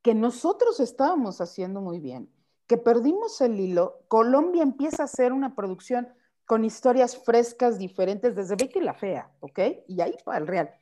[0.01, 2.29] que nosotros estábamos haciendo muy bien,
[2.67, 6.13] que perdimos el hilo, Colombia empieza a hacer una producción
[6.45, 9.59] con historias frescas, diferentes, desde Betty la Fea, ¿ok?
[9.87, 10.73] Y ahí para el real.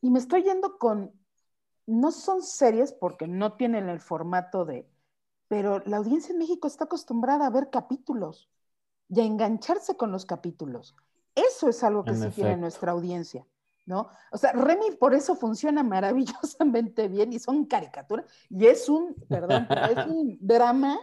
[0.00, 1.12] Y me estoy yendo con
[1.86, 4.86] no son series porque no tienen el formato de,
[5.48, 8.50] pero la audiencia en México está acostumbrada a ver capítulos
[9.08, 10.94] y a engancharse con los capítulos.
[11.34, 13.46] Eso es algo que se tiene nuestra audiencia,
[13.86, 14.08] ¿no?
[14.30, 19.66] O sea, Remy por eso funciona maravillosamente bien y son caricaturas y es un, perdón,
[19.90, 20.98] es un drama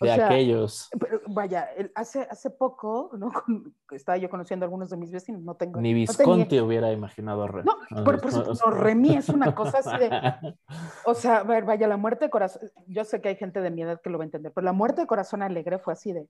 [0.00, 0.90] de aquellos.
[1.28, 3.30] vaya, hace, hace poco, ¿no?
[3.90, 5.80] estaba yo conociendo a algunos de mis vecinos, no tengo...
[5.80, 7.70] Ni Visconti hubiera imaginado a Remy.
[7.90, 10.10] No, por, supuesto, no, Remy es una cosa así de...
[11.06, 13.70] O sea, a ver, vaya, la muerte de corazón, yo sé que hay gente de
[13.70, 16.12] mi edad que lo va a entender, pero la muerte de corazón alegre fue así
[16.12, 16.28] de...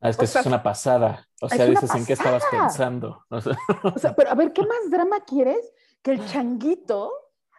[0.00, 1.26] Ah, es que eso es una pasada.
[1.40, 3.24] O sea, dices en qué estabas pensando.
[3.30, 5.72] O sea, o sea, pero a ver, ¿qué más drama quieres
[6.02, 7.12] que el changuito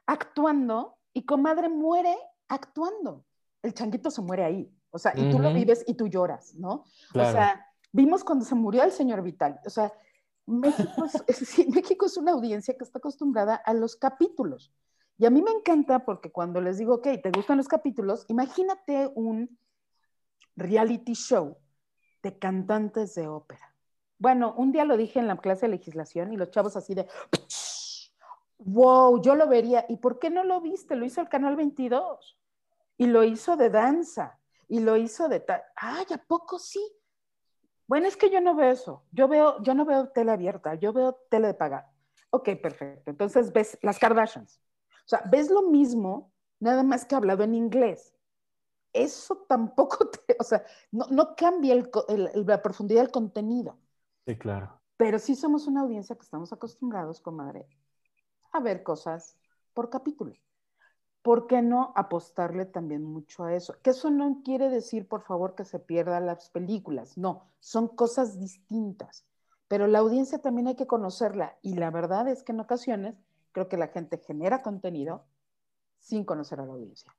[0.06, 2.18] actuando y comadre muere
[2.48, 3.26] actuando?
[3.62, 4.72] El changuito se muere ahí.
[4.92, 6.86] O sea, y tú lo vives y tú lloras, ¿no?
[7.14, 9.60] O sea, vimos cuando se murió el señor Vital.
[9.66, 9.92] O sea,
[10.46, 14.74] México es, México es una audiencia que está acostumbrada a los capítulos.
[15.18, 18.26] Y a mí me encanta porque cuando les digo, ok, ¿te gustan los capítulos?
[18.30, 19.60] Imagínate un
[20.56, 21.58] reality show
[22.24, 23.76] de cantantes de ópera.
[24.18, 27.08] Bueno, un día lo dije en la clase de legislación y los chavos así de,
[28.58, 29.86] wow, yo lo vería.
[29.88, 30.96] ¿Y por qué no lo viste?
[30.96, 32.39] Lo hizo el Canal 22
[33.00, 34.38] y lo hizo de danza
[34.68, 35.64] y lo hizo de tal.
[35.78, 36.86] Ay, ¿a poco sí?
[37.88, 39.06] Bueno, es que yo no veo eso.
[39.12, 41.90] Yo veo, yo no veo tele abierta, yo veo tele de pagar.
[42.30, 43.10] Ok, perfecto.
[43.10, 44.62] Entonces ves las Kardashians.
[45.06, 48.14] O sea, ves lo mismo, nada más que hablado en inglés.
[48.92, 51.82] Eso tampoco te, o sea, no, cambia
[52.36, 53.80] la profundidad del contenido.
[54.28, 54.78] Sí, claro.
[54.98, 57.66] Pero sí somos una audiencia que estamos acostumbrados, comadre,
[58.52, 59.38] a ver cosas
[59.74, 60.36] por capítulo.
[61.22, 63.76] ¿Por qué no apostarle también mucho a eso?
[63.82, 67.18] Que eso no quiere decir, por favor, que se pierdan las películas.
[67.18, 69.26] No, son cosas distintas.
[69.68, 71.58] Pero la audiencia también hay que conocerla.
[71.62, 73.16] Y la verdad es que en ocasiones
[73.52, 75.26] creo que la gente genera contenido
[76.00, 77.14] sin conocer a la audiencia.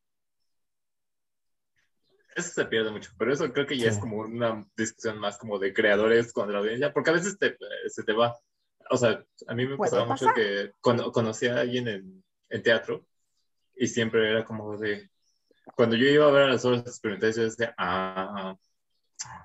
[2.35, 5.59] Eso se pierde mucho, pero eso creo que ya es como una discusión más como
[5.59, 7.37] de creadores con la audiencia, porque a veces
[7.89, 8.39] se te va
[8.91, 13.07] o sea, a mí me pasaba mucho que cuando conocía a alguien en, en, teatro
[13.81, 15.11] y siempre era como de,
[15.75, 18.55] cuando yo iba a ver a las obras experimentales, yo decía, ah,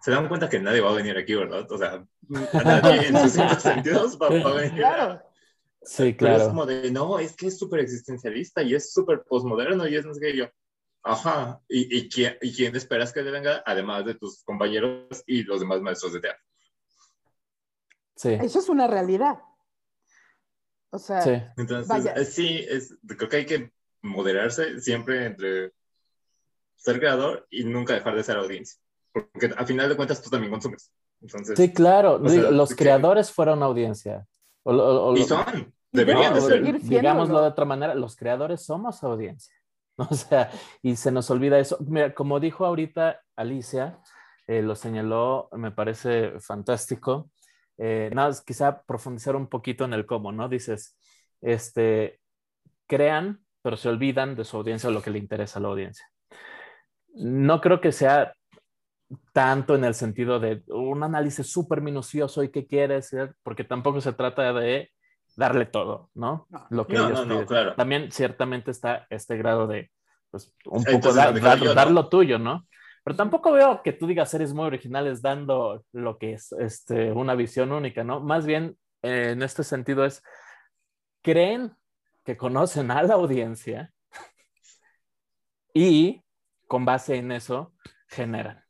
[0.01, 1.65] se dan cuenta que nadie va a venir aquí, ¿verdad?
[1.71, 4.75] O sea, nadie en sus cinco sentidos va, a venir.
[4.75, 5.21] Claro.
[5.81, 6.35] Sí, claro.
[6.35, 9.95] Pero es como de, no, es que es súper existencialista y es súper postmoderno y
[9.95, 10.49] es no sé qué yo.
[11.01, 13.63] Ajá, ¿Y, y, quién, ¿y quién esperas que venga?
[13.65, 16.43] Además de tus compañeros y los demás maestros de teatro.
[18.15, 19.37] Eso es una realidad.
[20.89, 21.41] O sea, sí.
[21.55, 23.74] Entonces, eh, sí, es, creo que hay que
[24.05, 25.71] moderarse siempre entre
[26.75, 28.79] ser creador y nunca dejar de ser audiencia.
[29.11, 30.91] Porque al final de cuentas tú también consumes.
[31.21, 32.19] Entonces, sí, claro.
[32.19, 34.27] los creadores fueron audiencia.
[34.65, 35.73] y son.
[35.91, 36.81] Deberían de ser.
[36.81, 39.53] Digámoslo de otra manera, los creadores somos audiencia.
[39.97, 40.51] O sea,
[40.81, 41.77] y se nos olvida eso.
[41.87, 43.97] Mira, como dijo ahorita Alicia,
[44.45, 47.31] eh, lo señaló, me parece fantástico.
[47.77, 50.49] Eh, nada, quizá profundizar un poquito en el cómo, ¿no?
[50.49, 50.97] Dices,
[51.39, 52.19] este,
[52.87, 56.07] crean, pero se olvidan de su audiencia o lo que le interesa a la audiencia.
[57.15, 58.35] No creo que sea
[59.33, 63.09] tanto en el sentido de un análisis súper minucioso y qué quieres,
[63.41, 64.91] porque tampoco se trata de
[65.35, 66.47] darle todo, ¿no?
[66.69, 67.73] Lo que ellos Claro.
[67.73, 69.89] También ciertamente está este grado de,
[70.29, 72.67] pues, un poco dar, dar, lo tuyo, ¿no?
[73.03, 77.33] Pero tampoco veo que tú digas series muy originales dando lo que es este, una
[77.33, 78.19] visión única, ¿no?
[78.19, 80.21] Más bien, en este sentido es,
[81.23, 81.75] creen
[82.25, 83.93] que conocen a la audiencia
[85.73, 86.23] y
[86.67, 87.73] con base en eso
[88.07, 88.63] generan.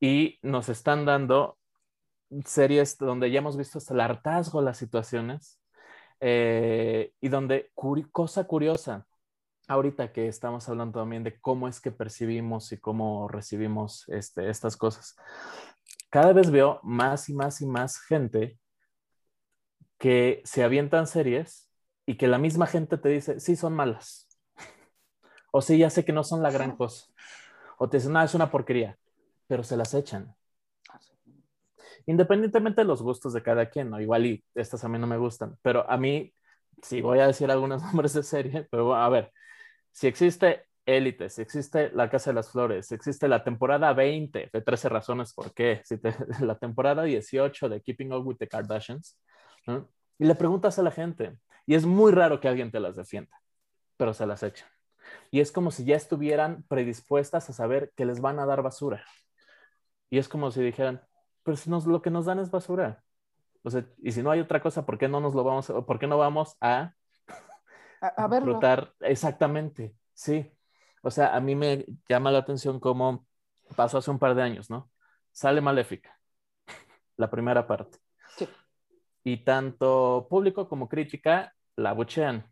[0.00, 1.58] Y nos están dando
[2.44, 5.60] series donde ya hemos visto hasta el hartazgo las situaciones
[6.20, 7.70] eh, y donde,
[8.10, 9.06] cosa curiosa,
[9.68, 14.76] ahorita que estamos hablando también de cómo es que percibimos y cómo recibimos este, estas
[14.76, 15.16] cosas,
[16.08, 18.58] cada vez veo más y más y más gente
[19.98, 21.65] que se avientan series
[22.06, 24.28] y que la misma gente te dice, sí, son malas.
[25.50, 27.06] O sí, ya sé que no son la gran cosa.
[27.78, 28.96] O te dicen, no, es una porquería,
[29.48, 30.34] pero se las echan.
[32.06, 34.00] Independientemente de los gustos de cada quien, ¿no?
[34.00, 36.32] Igual y estas a mí no me gustan, pero a mí,
[36.80, 39.32] sí voy a decir algunos nombres de serie, pero a ver,
[39.90, 44.50] si existe Élite, si existe La Casa de las Flores, si existe la temporada 20
[44.52, 45.98] de 13 razones por qué, si
[46.44, 49.18] la temporada 18 de Keeping Up with the Kardashians,
[50.18, 51.36] y le preguntas a la gente,
[51.66, 53.40] y es muy raro que alguien te las defienda,
[53.96, 54.68] pero se las echan.
[55.30, 59.04] Y es como si ya estuvieran predispuestas a saber que les van a dar basura.
[60.10, 61.02] Y es como si dijeran,
[61.42, 63.04] pues nos, lo que nos dan es basura.
[63.62, 65.98] O sea, y si no hay otra cosa, ¿por qué no nos lo vamos, por
[65.98, 66.94] qué no vamos a
[68.00, 68.60] a, verlo.
[69.00, 70.52] exactamente, sí.
[71.02, 73.26] O sea, a mí me llama la atención cómo
[73.74, 74.90] pasó hace un par de años, ¿no?
[75.32, 76.18] Sale Maléfica,
[77.16, 77.98] la primera parte.
[78.36, 78.48] Sí.
[79.24, 82.44] Y tanto público como crítica la buchean.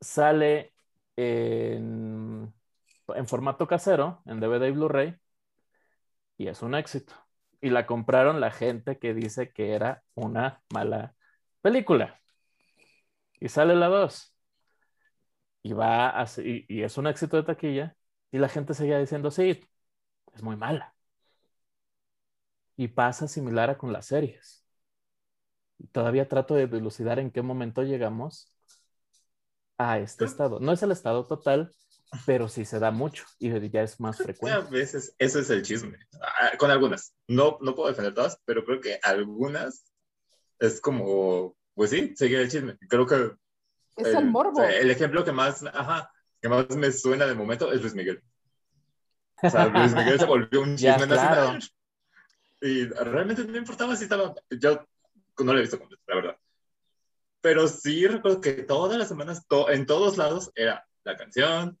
[0.00, 0.72] Sale
[1.16, 2.52] en,
[3.26, 5.16] formato casero, en DVD y Blu-ray,
[6.36, 7.14] y es un éxito.
[7.60, 11.14] Y la compraron la gente que dice que era una mala
[11.62, 12.20] película
[13.40, 14.34] y sale la 2
[15.62, 17.96] y va a, y, y, es un éxito de taquilla
[18.30, 19.60] y la gente seguía diciendo, sí,
[20.34, 20.94] es muy mala.
[22.76, 24.61] Y pasa similar a con las series.
[25.90, 28.52] Todavía trato de dilucidar en qué momento llegamos
[29.78, 30.60] a este estado.
[30.60, 31.72] No es el estado total,
[32.26, 34.58] pero sí se da mucho y ya es más frecuente.
[34.58, 35.98] A veces ese es el chisme.
[36.20, 37.14] Ah, con algunas.
[37.26, 39.84] No, no puedo defender todas, pero creo que algunas
[40.58, 42.76] es como pues sí, seguir el chisme.
[42.88, 43.32] Creo que...
[43.96, 44.62] Es el, morbo.
[44.62, 46.10] el ejemplo que más, ajá,
[46.40, 48.22] que más me suena de momento es Luis Miguel.
[49.42, 51.60] O sea, Luis Miguel se volvió un chisme nacional.
[52.60, 54.86] Y realmente no me importaba si estaba, yo
[55.44, 56.36] no lo he visto completo, la verdad.
[57.40, 61.78] Pero sí recuerdo que todas las semanas, en todos lados, era la canción,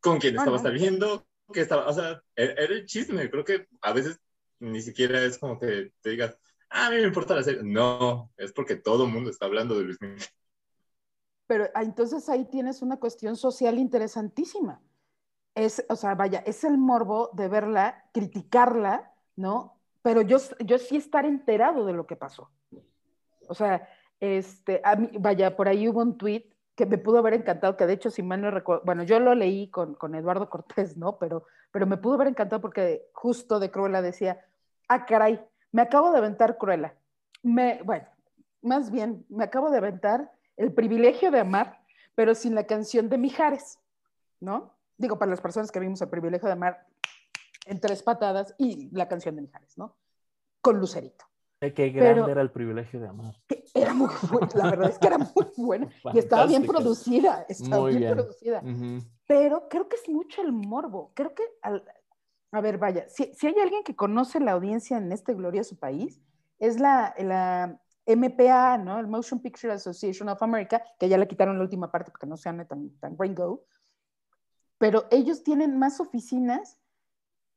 [0.00, 3.30] con quién estaba saliendo, que estaba, o sea, era, el chisme.
[3.30, 4.18] Creo que a veces
[4.60, 6.38] ni siquiera es como que te digas,
[6.70, 7.62] ah, a mí me importa la serie.
[7.62, 10.22] No, es porque todo el mundo está hablando de Luis Miguel.
[11.46, 14.80] Pero ah, entonces ahí tienes una cuestión social interesantísima.
[15.54, 19.80] Es, o sea, vaya, es el morbo de verla, criticarla, ¿no?
[20.02, 22.50] Pero yo, yo sí estar enterado de lo que pasó.
[23.48, 23.88] O sea,
[24.20, 26.44] este, a mí, vaya, por ahí hubo un tweet
[26.74, 29.34] que me pudo haber encantado, que de hecho, si mal no recuerdo, bueno, yo lo
[29.34, 31.18] leí con, con Eduardo Cortés, ¿no?
[31.18, 34.44] Pero, pero me pudo haber encantado porque justo de Cruella decía,
[34.88, 35.40] ah, caray,
[35.72, 36.94] me acabo de aventar Cruella.
[37.42, 38.06] Me, bueno,
[38.62, 41.80] más bien, me acabo de aventar el privilegio de amar,
[42.14, 43.78] pero sin la canción de Mijares,
[44.40, 44.74] ¿no?
[44.96, 46.86] Digo, para las personas que vimos el privilegio de amar
[47.66, 49.96] en tres patadas y la canción de Mijares, ¿no?
[50.60, 51.27] Con Lucerito.
[51.60, 53.34] Qué grande era el privilegio de amar.
[53.74, 57.88] Era muy buena, la verdad es que era muy buena y estaba bien producida, estaba
[57.88, 58.62] bien, producida.
[59.26, 61.12] Pero creo que es mucho el morbo.
[61.14, 65.34] Creo que, a ver, vaya, si, si, hay alguien que conoce la audiencia en este
[65.34, 66.20] glorioso país,
[66.60, 68.98] es la, la MPA, ¿no?
[68.98, 72.36] El Motion Picture Association of America, que ya le quitaron la última parte porque no
[72.36, 73.64] se tan, tan gringo.
[74.78, 76.80] Pero ellos tienen más oficinas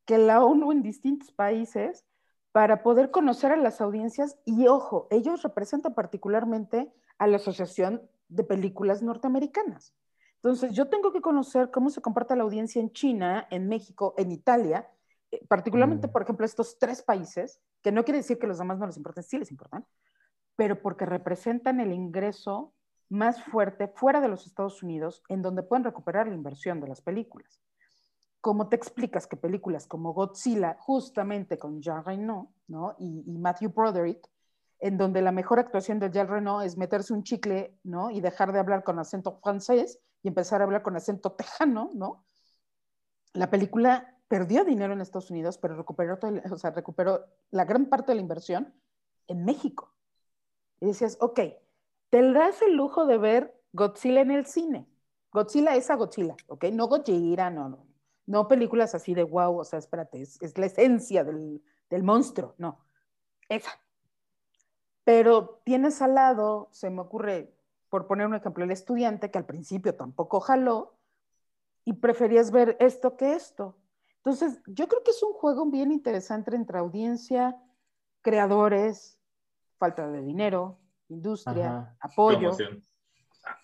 [0.05, 2.05] que la ONU en distintos países
[2.51, 8.43] para poder conocer a las audiencias y ojo, ellos representan particularmente a la Asociación de
[8.43, 9.93] Películas Norteamericanas.
[10.35, 14.31] Entonces, yo tengo que conocer cómo se comporta la audiencia en China, en México, en
[14.31, 14.89] Italia,
[15.29, 16.11] eh, particularmente, mm.
[16.11, 19.23] por ejemplo, estos tres países, que no quiere decir que los demás no les importen,
[19.23, 19.85] sí les importan,
[20.55, 22.73] pero porque representan el ingreso
[23.07, 27.01] más fuerte fuera de los Estados Unidos, en donde pueden recuperar la inversión de las
[27.01, 27.61] películas.
[28.41, 32.95] ¿Cómo te explicas que películas como Godzilla, justamente con Jean Reno ¿no?
[32.97, 34.27] y, Matthew Broderick,
[34.79, 38.09] en donde la mejor actuación de Jean Reno es meterse un chicle ¿no?
[38.09, 42.25] y dejar de hablar con acento francés y empezar a hablar con acento tejano, ¿no?
[43.33, 46.17] La película perdió dinero en Estados Unidos, pero recuperó,
[46.51, 48.73] o sea, recuperó la gran parte de la inversión
[49.27, 49.93] en México.
[50.79, 51.39] Y decías, ok,
[52.09, 54.87] te das el lujo de ver Godzilla en el cine.
[55.31, 56.65] Godzilla es a Godzilla, ¿ok?
[56.73, 57.90] No Godzilla, no, no.
[58.31, 62.79] No películas así de wow, o sea, espérate, es, la esencia del, del, monstruo, no.
[63.49, 63.71] Esa.
[65.03, 67.53] Pero tienes al lado, se me ocurre,
[67.89, 70.95] por poner un ejemplo, el estudiante que al principio tampoco jaló
[71.83, 73.77] y preferías ver esto que esto.
[74.19, 77.61] Entonces, yo creo que es un juego bien interesante entre audiencia,
[78.21, 79.19] creadores,
[79.77, 80.79] falta de dinero,
[81.09, 82.51] industria, apoyo.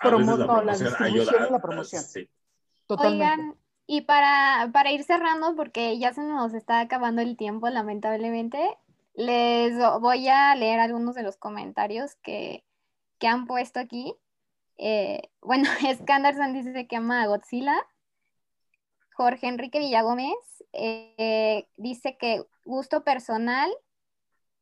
[0.01, 0.45] Promoción.
[0.45, 2.03] no, la distribución y la promoción.
[2.03, 2.29] Sí.
[2.85, 3.66] Totalmente.
[3.87, 8.77] Y para, para ir cerrando, porque ya se nos está acabando el tiempo, lamentablemente,
[9.13, 12.65] les voy a leer algunos de los comentarios que,
[13.17, 14.13] que han puesto aquí.
[14.77, 17.75] Eh, bueno, Scanderson dice que ama a Godzilla.
[19.13, 20.35] Jorge Enrique Villagómez
[20.73, 23.71] eh, dice que gusto personal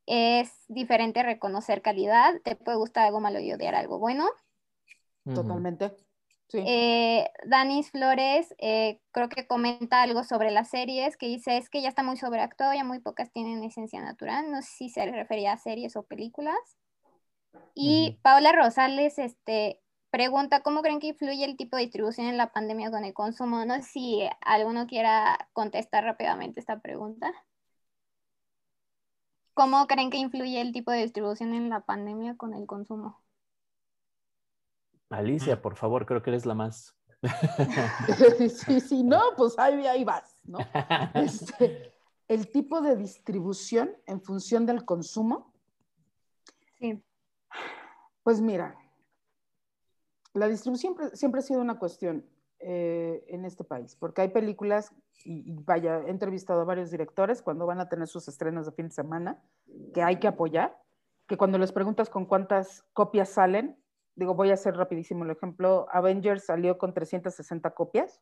[0.05, 2.39] es diferente reconocer calidad.
[2.43, 4.30] Te puede gustar algo malo y odiar algo bueno.
[5.26, 5.91] Totalmente.
[6.53, 11.81] Eh, Danis Flores eh, creo que comenta algo sobre las series, que dice es que
[11.81, 15.53] ya está muy sobreactuado, ya muy pocas tienen esencia natural, no sé si se refería
[15.53, 16.55] a series o películas.
[17.73, 19.81] Y Paula Rosales este,
[20.11, 23.65] pregunta, ¿cómo creen que influye el tipo de distribución en la pandemia con el consumo?
[23.65, 27.33] No sé si alguno quiera contestar rápidamente esta pregunta.
[29.53, 33.24] ¿Cómo creen que influye el tipo de distribución en la pandemia con el consumo?
[35.09, 36.95] Alicia, por favor, creo que eres la más.
[38.49, 40.59] sí, sí, no, pues ahí, ahí vas, ¿no?
[41.13, 41.93] Este,
[42.27, 45.53] el tipo de distribución en función del consumo.
[46.79, 47.03] Sí.
[48.23, 48.75] Pues mira,
[50.33, 52.25] la distribución siempre, ha sido una cuestión
[52.59, 54.91] eh, en este país, porque hay películas,
[55.23, 58.71] y, y, vaya, he entrevistado a varios directores cuando van a tener sus estrenos de
[58.71, 59.41] fin de semana,
[59.93, 60.77] que hay que apoyar,
[61.27, 63.77] que cuando les preguntas con cuántas copias salen,
[64.16, 68.22] digo, voy a hacer rapidísimo el ejemplo, Avengers salió con 360 copias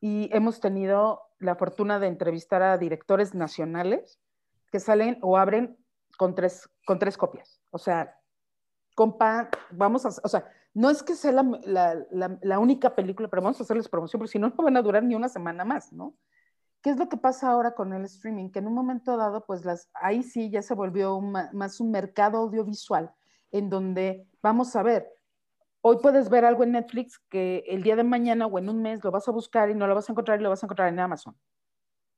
[0.00, 4.20] y hemos tenido la fortuna de entrevistar a directores nacionales
[4.70, 5.78] que salen o abren
[6.18, 7.60] con tres, con tres copias.
[7.70, 8.18] O sea,
[8.94, 13.60] compa, vamos a, o sea, no es que sea la, la, única película, pero vamos
[13.60, 16.16] a hacerles promoción, porque si no, no van a durar ni una semana más, ¿no?
[16.82, 18.50] ¿Qué es lo que pasa ahora con el streaming?
[18.50, 22.38] Que en un momento dado, pues las, ahí sí ya se volvió más un mercado
[22.38, 23.14] audiovisual
[23.54, 25.08] en donde vamos a ver,
[25.80, 29.04] hoy puedes ver algo en Netflix que el día de mañana o en un mes
[29.04, 30.88] lo vas a buscar y no lo vas a encontrar y lo vas a encontrar
[30.88, 31.36] en Amazon.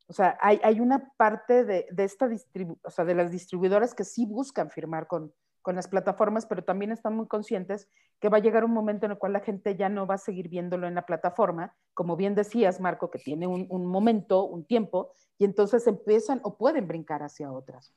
[0.09, 3.95] O sea, hay, hay una parte de, de esta distribu o sea, de las distribuidoras
[3.95, 5.30] que sí buscan firmar con,
[5.61, 7.87] con las plataformas, pero también están muy conscientes
[8.18, 10.18] que va a llegar un momento en el cual la gente ya no va a
[10.18, 14.64] seguir viéndolo en la plataforma, como bien decías, Marco, que tiene un, un momento, un
[14.64, 17.93] tiempo, y entonces empiezan o pueden brincar hacia otras.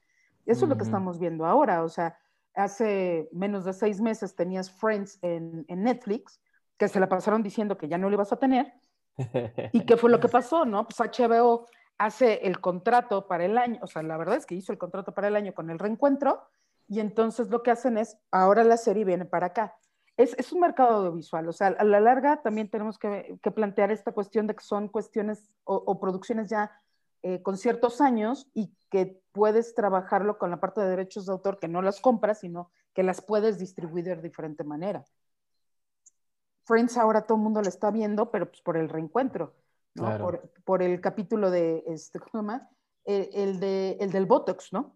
[0.45, 2.17] Eso es lo que estamos viendo ahora, o sea,
[2.55, 6.41] hace menos de seis meses tenías Friends en, en Netflix,
[6.77, 8.73] que se la pasaron diciendo que ya no lo ibas a tener,
[9.73, 10.65] ¿Y qué fue lo que pasó?
[10.65, 11.65] No, pues HBO
[11.97, 15.13] hace el contrato para el año, o sea, la verdad es que hizo el contrato
[15.13, 16.41] para el año con el reencuentro,
[16.87, 19.75] y entonces lo que hacen es, ahora la serie viene para acá.
[20.17, 23.91] Es, es un mercado audiovisual, o sea, a la larga también tenemos que, que plantear
[23.91, 26.71] esta cuestión de que son cuestiones o, o producciones ya
[27.21, 31.59] eh, con ciertos años y que puedes trabajarlo con la parte de derechos de autor,
[31.59, 35.03] que no las compras, sino que las puedes distribuir de diferente manera.
[36.63, 39.55] Friends ahora todo el mundo lo está viendo, pero pues por el reencuentro,
[39.95, 40.17] ¿no?
[40.17, 42.69] Por, por, el capítulo de, este, ¿cómo se llama?
[43.05, 44.95] El, el, de, el del Botox, ¿no?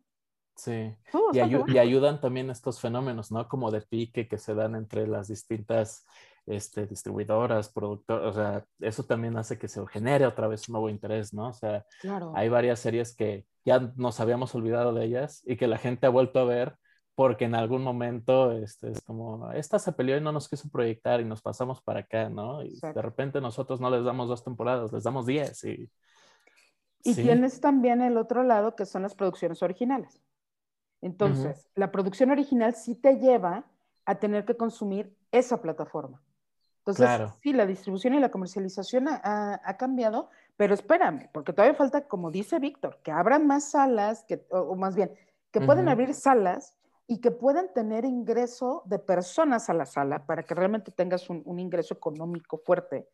[0.56, 0.96] Sí,
[1.34, 3.48] y, y, ayudan también estos fenómenos, ¿no?
[3.48, 6.06] Como de pique que se dan entre las distintas
[6.46, 10.90] este, distribuidoras, productoras, o sea, eso también hace que se genere otra vez un nuevo
[10.90, 11.50] interés, ¿no?
[11.50, 12.34] O sea, claro.
[12.36, 16.10] hay varias series que ya nos habíamos olvidado de ellas y que la gente ha
[16.10, 16.76] vuelto a ver
[17.16, 21.22] porque en algún momento este, es como, esta se peleó y no nos quiso proyectar
[21.22, 22.64] y nos pasamos para acá, ¿no?
[22.64, 23.00] Y Exacto.
[23.00, 25.64] de repente nosotros no les damos dos temporadas, les damos diez.
[25.64, 25.90] Y,
[27.04, 27.22] y sí.
[27.22, 30.24] tienes también el otro lado que son las producciones originales.
[31.02, 31.72] Entonces, uh -huh.
[31.76, 33.66] la producción original sí te lleva
[34.06, 36.22] a tener que consumir esa plataforma.
[36.84, 37.34] Entonces, claro.
[37.42, 42.30] sí, la distribución y la comercialización ha, ha, cambiado, pero espérame, porque todavía falta, como
[42.30, 45.10] dice Víctor, que abran más salas, que, o, o más bien,
[45.52, 45.66] que uh -huh.
[45.66, 46.78] pueden abrir salas
[47.08, 51.42] y que puedan tener ingreso de personas a la sala para que realmente tengas un,
[51.46, 53.08] un, ingreso económico fuerte.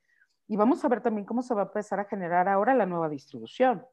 [0.47, 3.07] Y vamos a ver también cómo se va a empezar a generar ahora la nueva
[3.07, 3.85] distribución.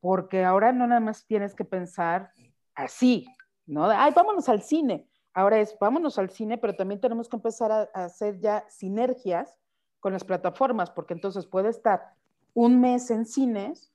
[0.00, 2.32] Porque ahora no nada más tienes que pensar
[2.74, 3.26] así,
[3.66, 3.84] ¿no?
[3.84, 5.09] Ay, vámonos al cine.
[5.32, 9.58] Ahora es, vámonos al cine, pero también tenemos que empezar a, a hacer ya sinergias
[10.00, 12.14] con las plataformas, porque entonces puede estar
[12.54, 13.92] un mes en cines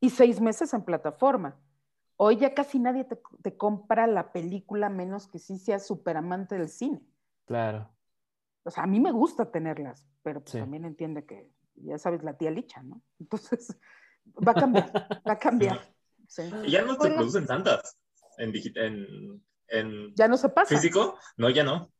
[0.00, 1.56] y seis meses en plataforma.
[2.16, 6.56] Hoy ya casi nadie te, te compra la película menos que sí sea súper amante
[6.56, 7.00] del cine.
[7.46, 7.90] Claro.
[8.64, 10.58] O sea, a mí me gusta tenerlas, pero pues sí.
[10.58, 13.02] también entiende que, ya sabes, la tía Licha, ¿no?
[13.18, 13.76] Entonces,
[14.46, 14.92] va a cambiar,
[15.28, 15.80] va a cambiar.
[16.28, 16.42] Sí.
[16.64, 17.16] Y ya no se bueno.
[17.16, 17.98] producen tantas
[18.38, 19.42] en, en,
[19.72, 20.74] en, Ya no se pasa.
[20.74, 21.18] ¿Físico?
[21.36, 21.90] No, ya no.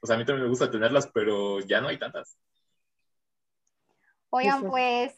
[0.00, 2.38] O sea, a mí también me gusta tenerlas, pero ya no hay tantas.
[4.30, 5.14] Oigan, pues,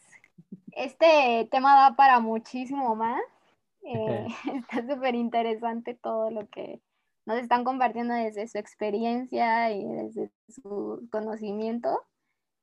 [0.71, 3.21] este tema da para muchísimo más.
[3.83, 4.27] Eh,
[4.65, 6.81] está súper interesante todo lo que
[7.25, 12.01] nos están compartiendo desde su experiencia y desde su conocimiento.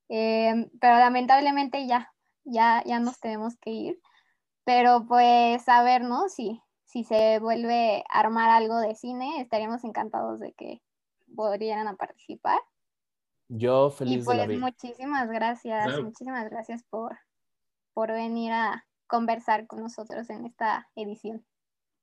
[0.08, 2.12] Eh, pero lamentablemente ya,
[2.44, 4.00] ya, ya nos tenemos que ir.
[4.64, 6.28] Pero pues a ver, ¿no?
[6.28, 10.82] Si, si se vuelve a armar algo de cine, estaríamos encantados de que
[11.34, 12.58] podrían a participar.
[13.48, 14.60] Yo feliz y pues, de la vida.
[14.60, 16.02] muchísimas gracias, claro.
[16.02, 17.16] muchísimas gracias por,
[17.92, 21.44] por venir a, conversar con nosotros en esta edición.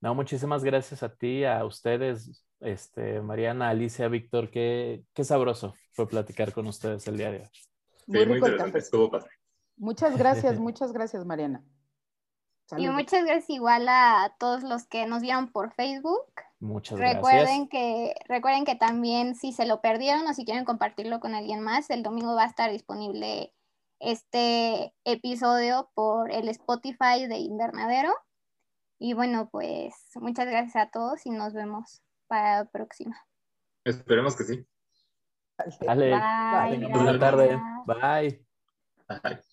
[0.02, 6.08] No, muchísimas gracias a ti, a ustedes, este, Mariana, Alicia, Víctor, qué, qué sabroso fue
[6.08, 7.50] platicar con ustedes el día de hoy.
[7.54, 9.30] Sí, muy, muy interesante, estuvo padre.
[9.78, 11.64] Muchas gracias, muchas gracias, Mariana.
[12.66, 12.92] Saludos.
[12.92, 16.26] Y muchas gracias igual a todos los que nos vieron por Facebook.
[16.60, 17.70] Muchas recuerden gracias.
[17.70, 21.90] Que, recuerden que también si se lo perdieron o si quieren compartirlo con alguien más,
[21.90, 23.54] el domingo va a estar disponible
[24.00, 28.14] este episodio por el Spotify de Invernadero.
[28.98, 33.18] Y bueno, pues muchas gracias a todos y nos vemos para la próxima.
[33.84, 34.66] Esperemos que sí.
[35.82, 36.12] Dale.
[36.12, 36.88] Bye.
[36.88, 37.60] Buena tarde.
[37.86, 38.46] Bye.
[39.08, 39.53] Bye.